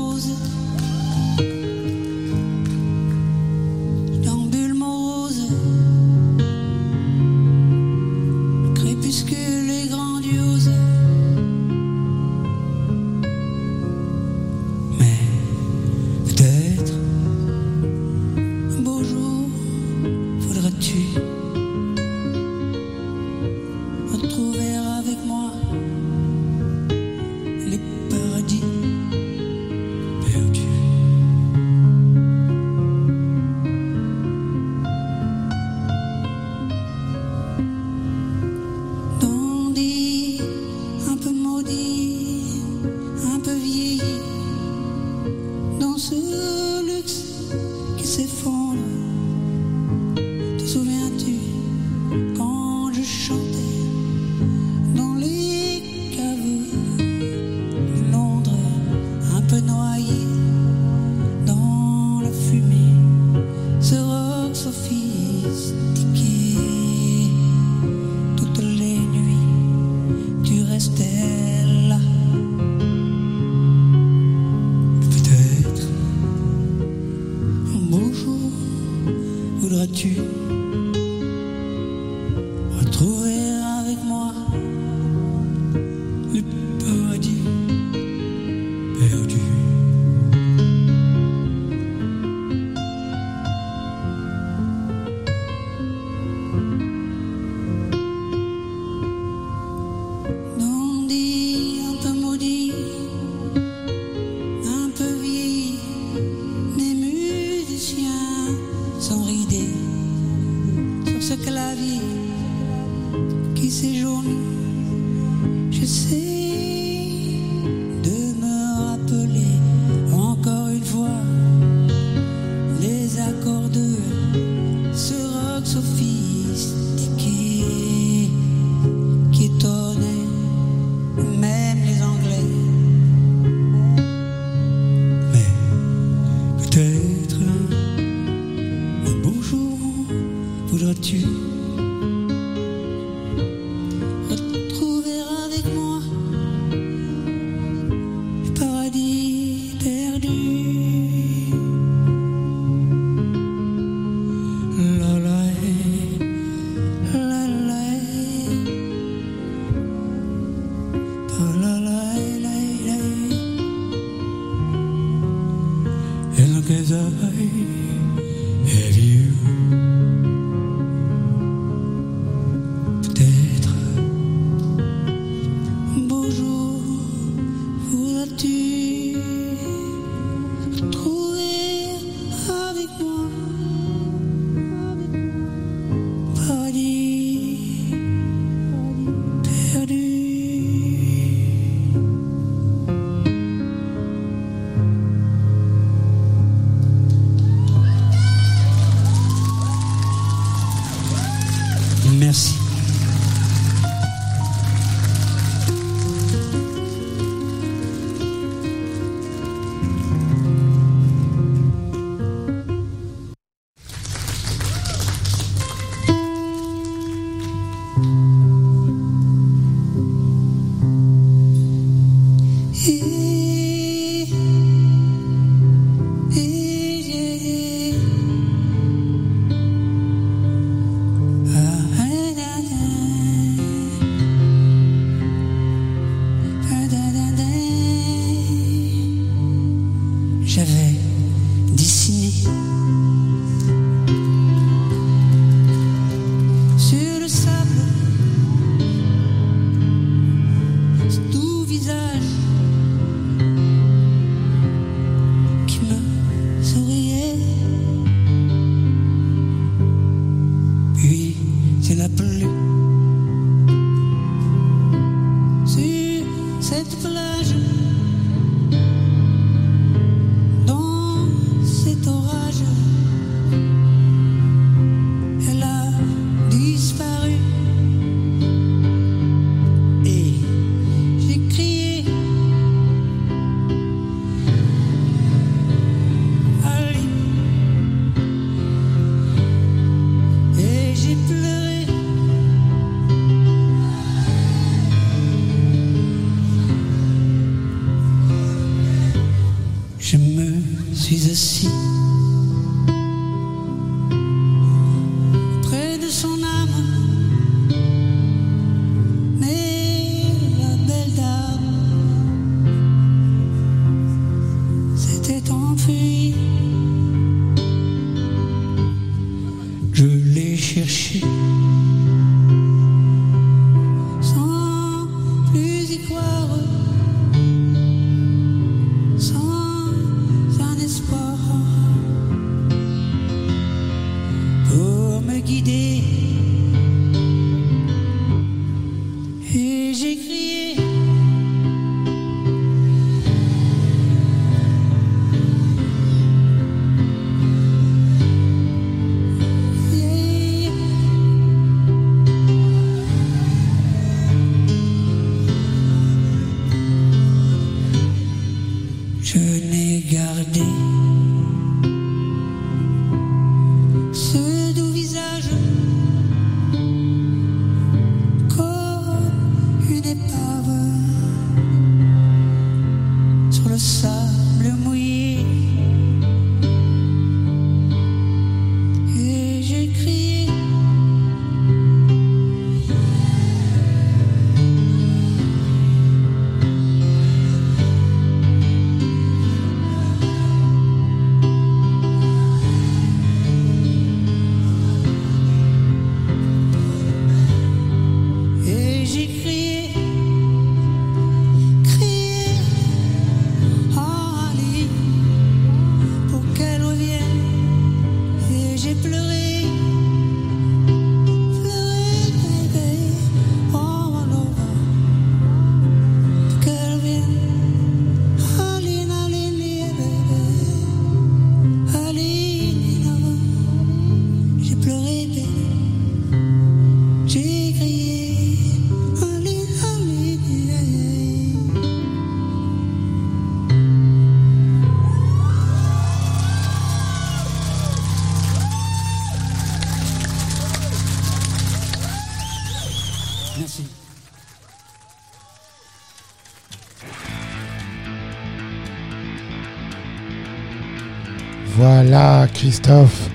[452.76, 453.30] Christophe,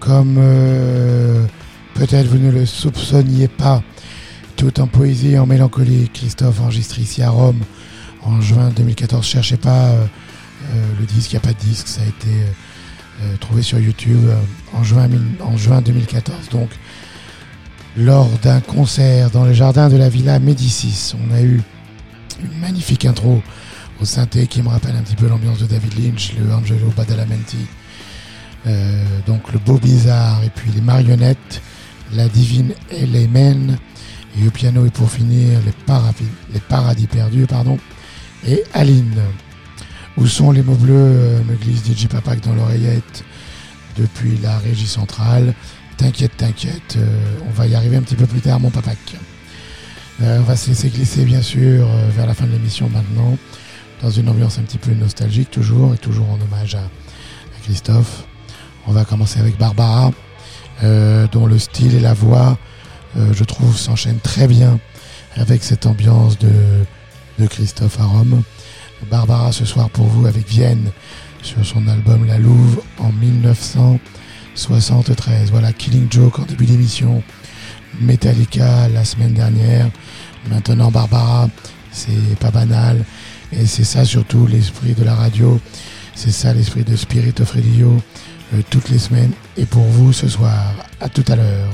[0.00, 1.44] comme euh,
[1.92, 3.82] peut-être vous ne le soupçonniez pas,
[4.56, 7.58] tout en poésie et en mélancolie, Christophe enregistré ici à Rome
[8.22, 9.22] en juin 2014.
[9.22, 10.06] Cherchez pas euh,
[10.72, 12.30] euh, le disque, il n'y a pas de disque, ça a été
[13.38, 14.30] trouvé sur YouTube
[14.72, 16.48] en, juin, mille- en juin 2014.
[16.50, 16.70] Donc,
[17.98, 21.60] lors d'un concert dans le jardin de la Villa Médicis, on a eu
[22.42, 23.42] une magnifique intro
[24.00, 27.58] au synthé qui me rappelle un petit peu l'ambiance de David Lynch, le Angelo Badalamenti,
[29.26, 31.60] donc le beau bizarre, et puis les marionnettes,
[32.12, 33.78] la divine Elemen,
[34.38, 37.78] et au piano, et pour finir, les, paradis, les paradis perdus, pardon,
[38.46, 39.20] et Aline.
[40.16, 43.24] Où sont les mots bleus euh, me glisse DJ Papak dans l'oreillette
[43.96, 45.54] depuis la régie centrale.
[45.96, 48.98] T'inquiète, t'inquiète, euh, on va y arriver un petit peu plus tard, mon Papak.
[50.22, 53.36] Euh, on va se laisser glisser, bien sûr, euh, vers la fin de l'émission maintenant
[54.02, 56.88] dans une ambiance un petit peu nostalgique toujours et toujours en hommage à
[57.62, 58.24] Christophe.
[58.86, 60.12] On va commencer avec Barbara,
[60.82, 62.56] euh, dont le style et la voix,
[63.16, 64.78] euh, je trouve, s'enchaînent très bien
[65.36, 66.52] avec cette ambiance de,
[67.38, 68.42] de Christophe à Rome.
[69.10, 70.90] Barbara ce soir pour vous avec Vienne
[71.42, 75.50] sur son album La Louve en 1973.
[75.50, 77.22] Voilà Killing Joke en début d'émission,
[78.00, 79.90] Metallica la semaine dernière.
[80.50, 81.48] Maintenant Barbara,
[81.90, 83.04] c'est pas banal.
[83.52, 85.60] Et c'est ça surtout l'esprit de la radio.
[86.14, 87.98] C'est ça l'esprit de Spirit of Radio
[88.62, 89.32] toutes les semaines.
[89.56, 91.70] Et pour vous ce soir, à tout à l'heure.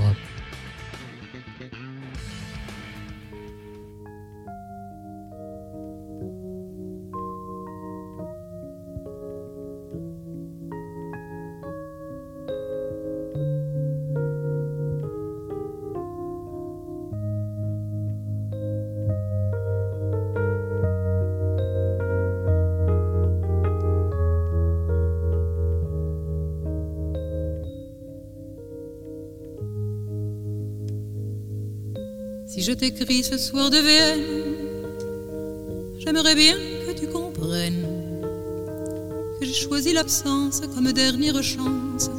[32.61, 34.21] Si je t'écris ce soir de Vienne,
[35.99, 36.57] j'aimerais bien
[36.87, 37.87] que tu comprennes
[39.41, 42.11] que j'ai choisi l'absence comme dernière chance.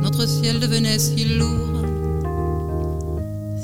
[0.00, 1.84] Notre ciel devenait si lourd.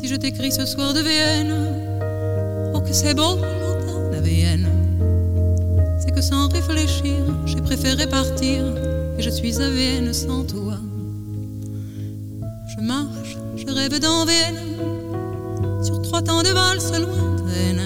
[0.01, 4.69] Si je t'écris ce soir de Vienne, oh que c'est beau l'automne à Vienne.
[6.01, 8.65] C'est que sans réfléchir, j'ai préféré partir
[9.17, 10.79] et je suis à Vienne sans toi.
[12.77, 14.66] Je marche, je rêve dans Vienne,
[16.77, 17.83] valse lointaine.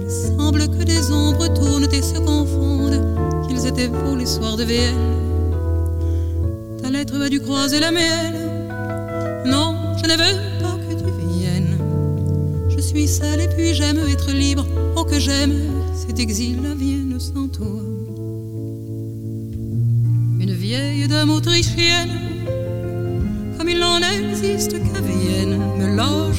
[0.00, 3.00] Il semble que des ombres tournent et se confondent,
[3.46, 4.96] qu'ils étaient beaux les soirs de Vienne.
[6.82, 8.36] Ta lettre va dû croiser la mienne.
[9.46, 11.78] Non, je ne veux pas que tu viennes.
[12.68, 14.66] Je suis seule et puis j'aime être libre.
[14.96, 15.54] Oh, que j'aime
[15.94, 17.80] cet exil à Vienne sans toi.
[20.40, 22.10] Une vieille dame autrichienne,
[23.56, 26.35] comme il n'en existe qu'à Vienne, me loge.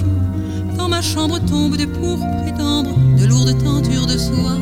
[0.98, 4.58] Ma chambre tombe des pourpres et d'ambre, de lourdes tentures de soie.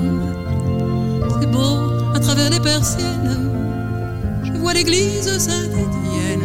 [1.40, 3.40] C'est beau à travers les persiennes.
[4.44, 6.44] Je vois l'église Saint-Étienne.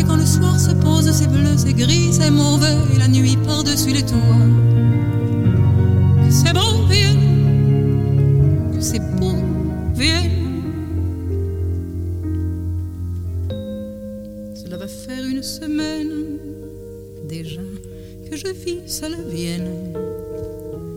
[0.00, 3.92] Et quand le soir se pose, c'est bleu, c'est gris, c'est mauvais, la nuit par-dessus
[3.92, 4.18] les toits.
[6.28, 6.88] C'est beau,
[8.80, 9.36] c'est beau,
[9.94, 10.35] Vienne.
[19.04, 19.92] Vienne.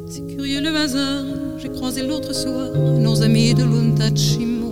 [0.09, 1.25] C'est curieux le hasard,
[1.57, 4.71] j'ai croisé l'autre soir nos amis de l'Untachimo.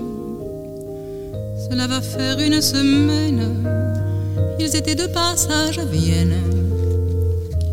[1.70, 3.66] Cela va faire une semaine,
[4.60, 6.36] ils étaient de passage à Vienne.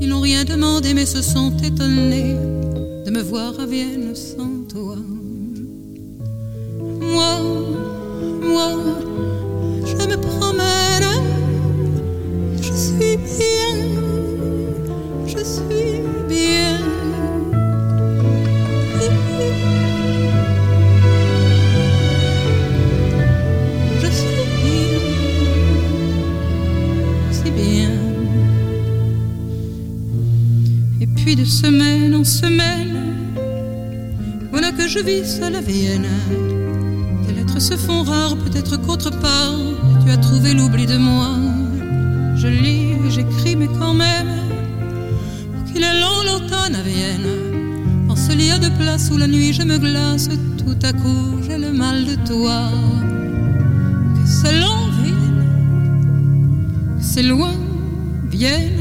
[0.01, 2.35] Ils n'ont rien demandé mais se sont étonnés
[3.06, 4.97] de me voir à Vienne sans toi.
[49.74, 50.28] Me glace,
[50.59, 52.70] tout à coup j'ai le mal de toi.
[54.14, 55.44] Que c'est long, Vienne,
[56.98, 57.55] que c'est loin,
[58.30, 58.72] Vienne.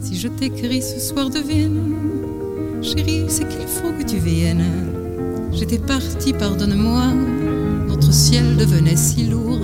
[0.00, 1.94] Si je t'écris ce soir de Vienne,
[2.82, 4.64] chérie, c'est qu'il faut que tu viennes.
[5.52, 7.06] J'étais partie, pardonne-moi,
[7.88, 9.60] notre ciel devenait si lourd.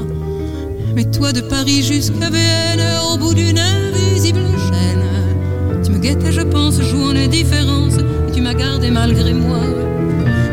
[0.94, 2.82] Mais toi de Paris jusqu'à Vienne,
[3.12, 3.81] au bout d'une chaîne,
[6.04, 9.60] et je pense, joue en indifférence, et tu m'as gardé malgré moi.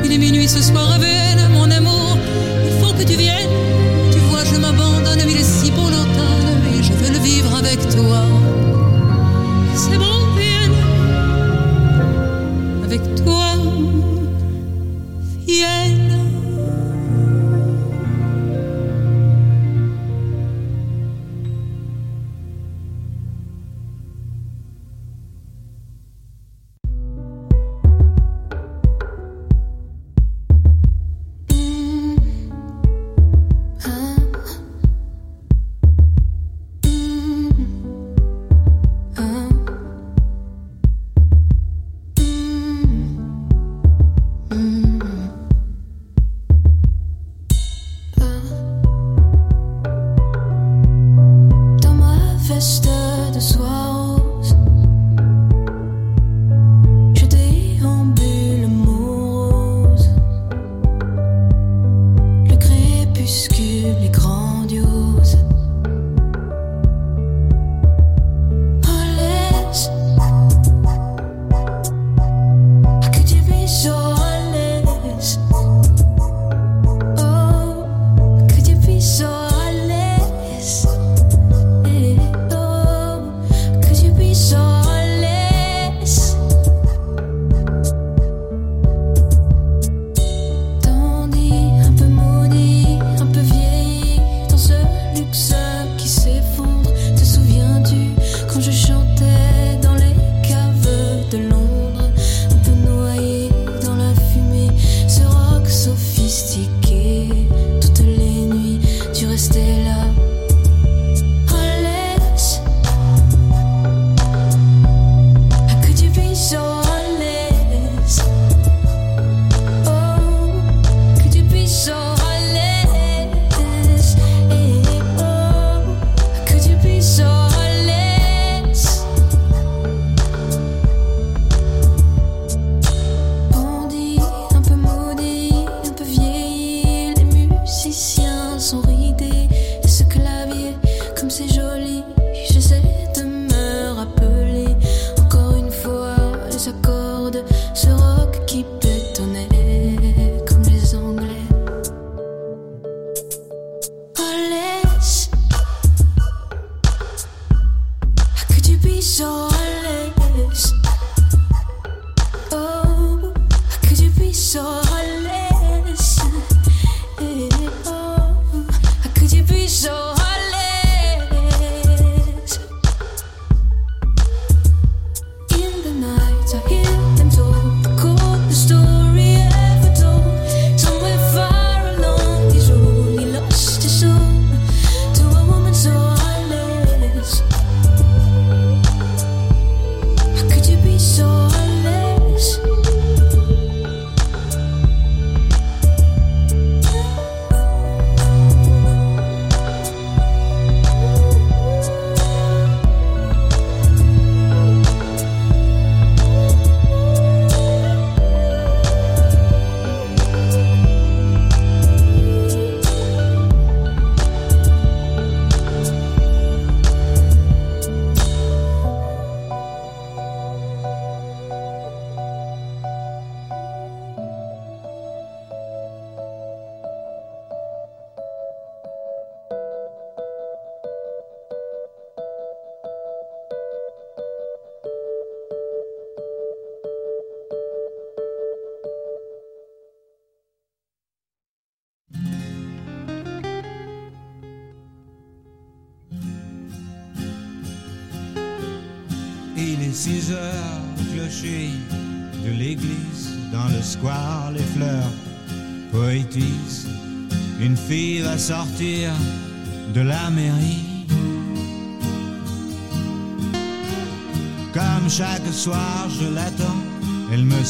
[0.03, 2.17] Il est minuit ce soir à Vienne, mon amour,
[2.65, 3.49] il faut que tu viennes.
[4.11, 7.55] Tu vois, je m'abandonne, mais il est si beau l'automne, et je veux le vivre
[7.55, 8.38] avec toi.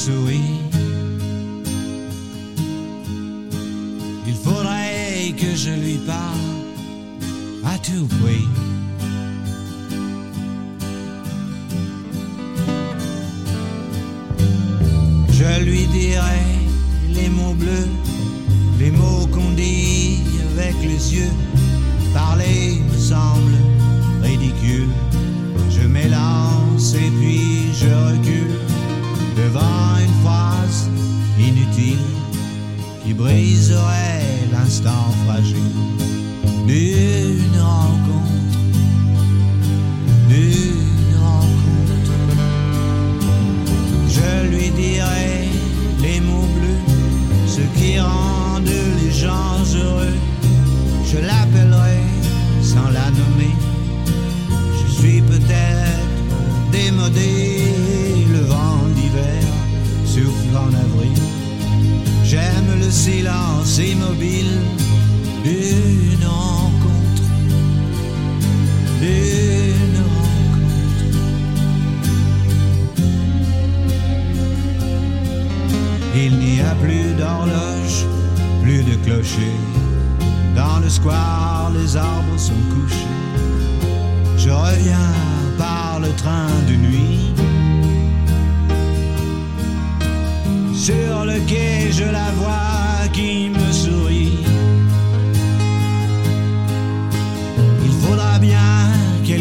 [0.10, 0.59] Elle me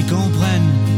[0.09, 0.98] qu'elle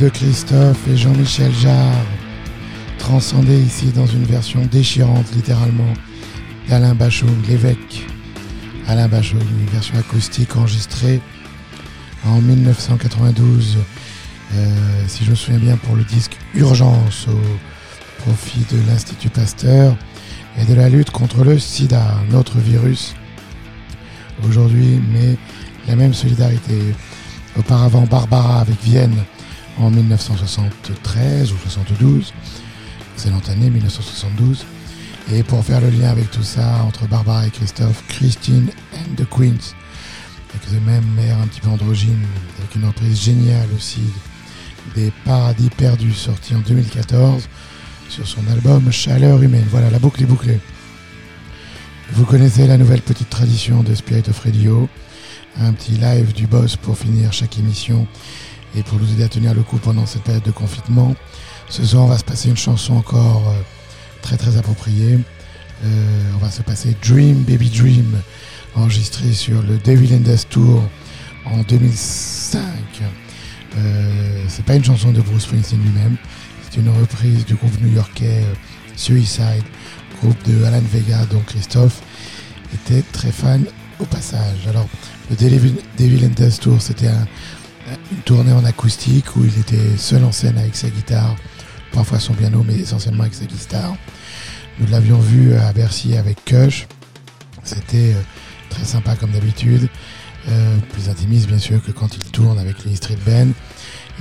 [0.00, 2.06] de Christophe et Jean-Michel Jarre,
[2.98, 5.92] transcendés ici dans une version déchirante littéralement
[6.68, 8.06] d'Alain Bachung, l'évêque
[8.86, 11.20] Alain Bachung, une version acoustique enregistrée
[12.24, 13.76] en 1992,
[14.54, 14.68] euh,
[15.06, 19.94] si je me souviens bien, pour le disque Urgence au profit de l'Institut Pasteur
[20.58, 23.14] et de la lutte contre le sida, notre virus
[24.48, 25.36] aujourd'hui, mais
[25.88, 26.78] la même solidarité.
[27.58, 29.24] Auparavant, Barbara avec Vienne
[29.80, 32.32] en 1973 ou 72,
[33.14, 34.66] excellente année 1972.
[35.32, 39.28] Et pour faire le lien avec tout ça, entre Barbara et Christophe, Christine and the
[39.28, 39.74] Queens,
[40.50, 42.24] avec ce même mère un petit peu androgyne,
[42.58, 44.02] avec une reprise géniale aussi
[44.94, 47.48] des Paradis perdus, sorti en 2014
[48.08, 49.66] sur son album Chaleur humaine.
[49.70, 50.58] Voilà, la boucle est bouclée.
[52.12, 54.88] Vous connaissez la nouvelle petite tradition de Spirit of Radio,
[55.60, 58.08] un petit live du boss pour finir chaque émission
[58.76, 61.14] et pour nous aider à tenir le coup pendant cette période de confinement.
[61.68, 63.60] Ce soir, on va se passer une chanson encore euh,
[64.22, 65.18] très très appropriée.
[65.84, 68.20] Euh, on va se passer Dream Baby Dream,
[68.74, 70.82] enregistré sur le and Death Tour
[71.46, 72.60] en 2005.
[73.78, 76.16] Euh, c'est pas une chanson de Bruce Springsteen lui-même,
[76.68, 78.54] c'est une reprise du groupe new-yorkais euh,
[78.96, 79.62] Suicide,
[80.20, 82.02] groupe de Alan Vega, dont Christophe
[82.74, 83.64] était très fan
[84.00, 84.66] au passage.
[84.68, 84.86] Alors,
[85.30, 87.26] le Devil, Devil Death Tour, c'était un-
[88.12, 91.36] une tournée en acoustique où il était seul en scène avec sa guitare,
[91.92, 93.96] parfois son piano, mais essentiellement avec sa guitare.
[94.78, 96.86] Nous l'avions vu à Bercy avec Kush.
[97.62, 98.22] C'était euh,
[98.70, 99.88] très sympa comme d'habitude.
[100.48, 103.48] Euh, plus intimiste bien sûr que quand il tourne avec les Street Band.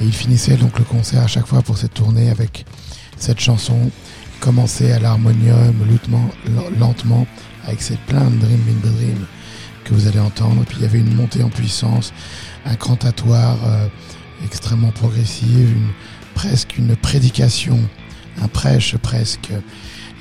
[0.01, 2.65] Et il finissait donc le concert à chaque fois pour cette tournée avec
[3.17, 3.89] cette chanson.
[4.39, 5.75] Commençait à l'harmonium
[6.79, 7.27] lentement,
[7.65, 9.25] avec cette plainte Dream in Dream
[9.83, 10.63] que vous allez entendre.
[10.65, 12.13] Puis il y avait une montée en puissance,
[12.65, 13.87] un cantatoire euh,
[14.45, 15.91] extrêmement progressive, une,
[16.35, 17.79] presque une prédication,
[18.41, 19.51] un prêche presque.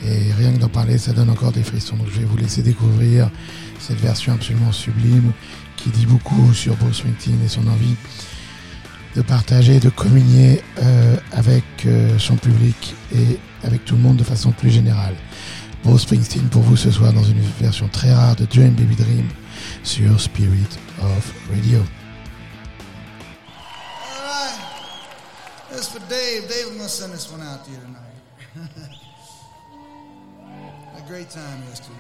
[0.05, 1.97] Et rien que d'en parler, ça donne encore des frissons.
[1.97, 3.31] Donc je vais vous laisser découvrir
[3.81, 5.33] cette version absolument sublime
[5.77, 7.95] qui dit beaucoup sur Bruce Springsteen et son envie
[9.17, 14.25] de partager, de communier euh, avec euh, son public et avec tout le monde de
[14.25, 15.15] façon plus générale.
[15.85, 19.27] Bruce Springsteen pour vous ce soir dans une version très rare de Dream Baby Dream
[19.83, 21.81] sur Spirit of Radio.
[25.79, 26.49] That's for Dave.
[26.49, 28.03] Dave, I'm going to send this one out to you tonight.
[31.05, 31.95] a great time yesterday.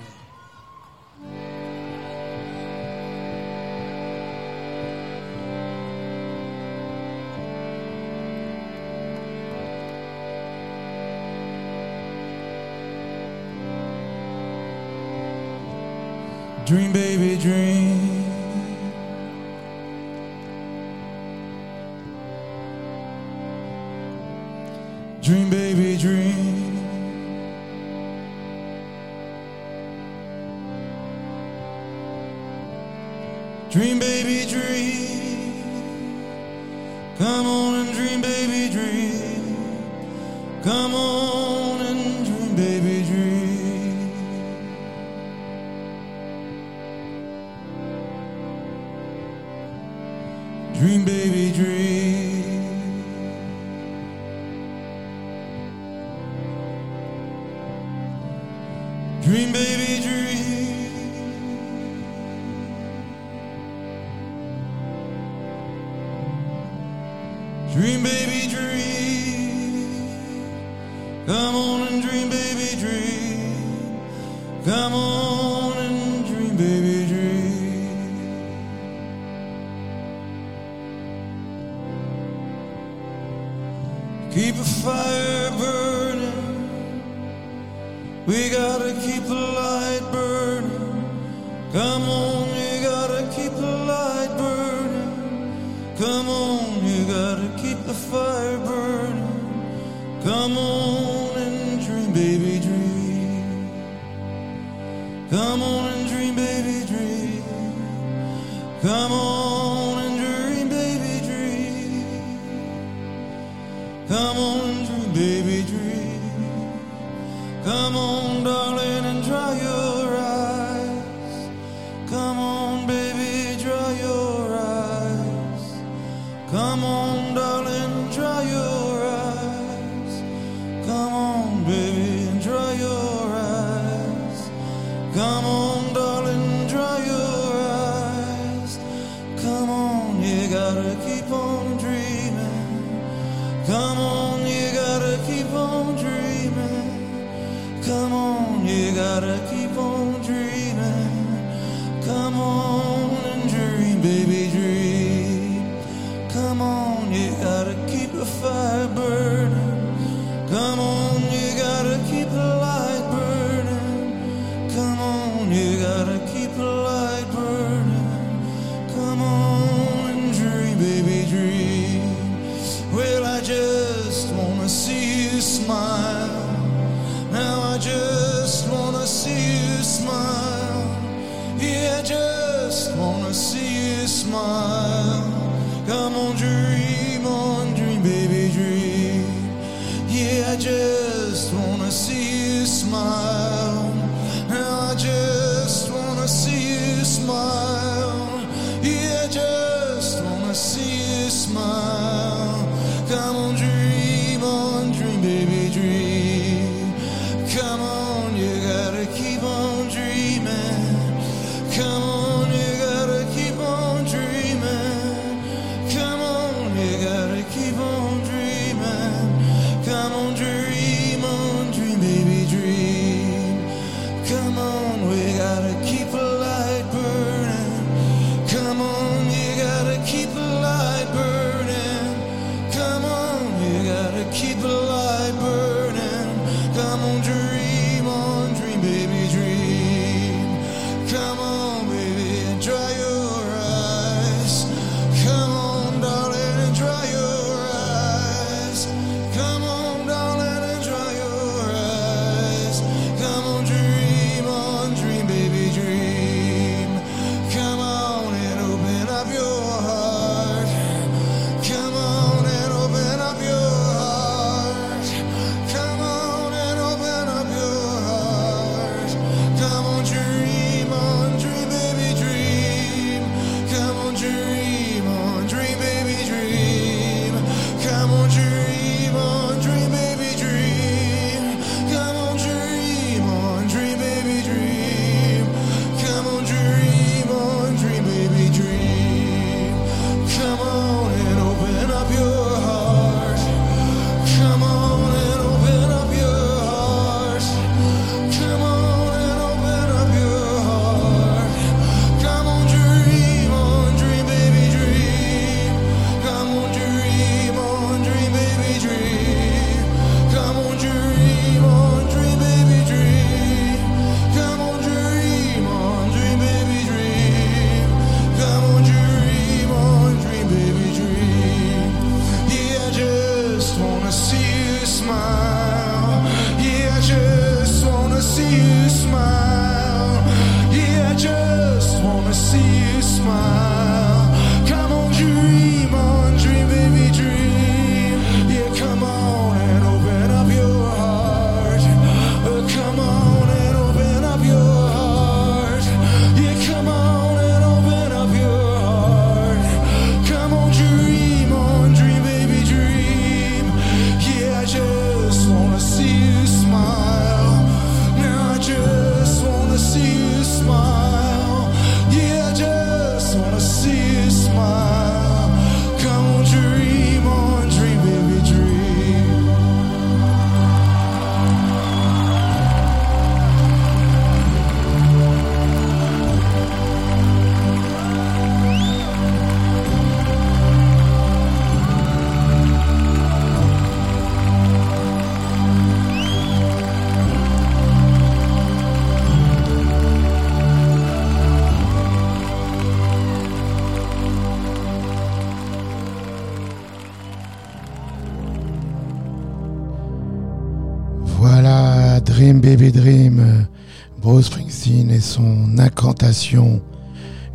[16.66, 17.40] Dream, baby.
[17.40, 18.07] Dream,
[33.78, 35.07] Dream, baby, dream.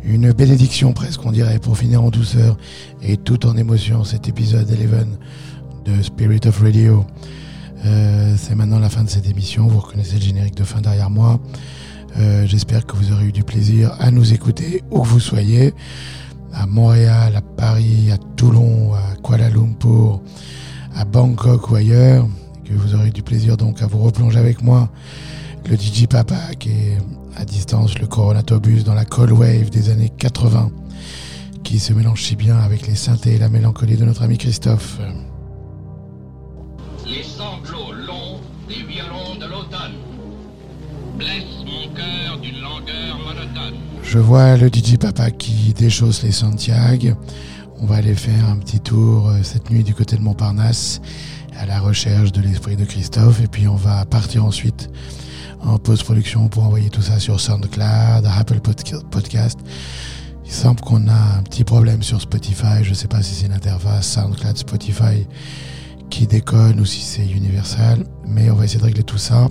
[0.04, 2.56] une bénédiction presque, on dirait, pour finir en douceur
[3.02, 5.06] et tout en émotion cet épisode 11
[5.84, 7.04] de Spirit of Radio.
[7.84, 9.68] Euh, c'est maintenant la fin de cette émission.
[9.68, 11.38] Vous reconnaissez le générique de fin derrière moi.
[12.18, 15.72] Euh, j'espère que vous aurez eu du plaisir à nous écouter où que vous soyez,
[16.52, 20.20] à Montréal, à Paris, à Toulon, à Kuala Lumpur,
[20.96, 22.26] à Bangkok ou ailleurs.
[22.64, 24.88] Que vous aurez du plaisir donc à vous replonger avec moi,
[25.68, 26.83] le DJ Papa qui est
[27.44, 30.70] distance le Coronatobus dans la Cold Wave des années 80,
[31.62, 34.98] qui se mélange si bien avec les synthés et la mélancolie de notre ami Christophe.
[37.06, 39.94] Les sanglots longs des violons de l'automne
[41.18, 43.78] blessent mon cœur d'une langueur monotone.
[44.02, 47.14] Je vois le DJ Papa qui déchausse les Santiago.
[47.80, 51.00] On va aller faire un petit tour euh, cette nuit du côté de Montparnasse
[51.58, 54.90] à la recherche de l'esprit de Christophe et puis on va partir ensuite
[55.78, 58.60] post-production pour envoyer tout ça sur SoundCloud, Apple
[59.10, 59.58] Podcast.
[60.44, 62.82] Il semble qu'on a un petit problème sur Spotify.
[62.82, 65.26] Je ne sais pas si c'est l'interface SoundCloud Spotify
[66.10, 68.04] qui déconne ou si c'est Universal.
[68.26, 69.48] Mais on va essayer de régler tout ça.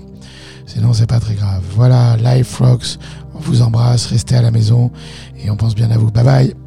[0.66, 1.64] Sinon, c'est pas très grave.
[1.72, 2.98] Voilà, Life Rocks.
[3.34, 4.06] On vous embrasse.
[4.06, 4.92] Restez à la maison
[5.44, 6.12] et on pense bien à vous.
[6.12, 6.63] Bye bye.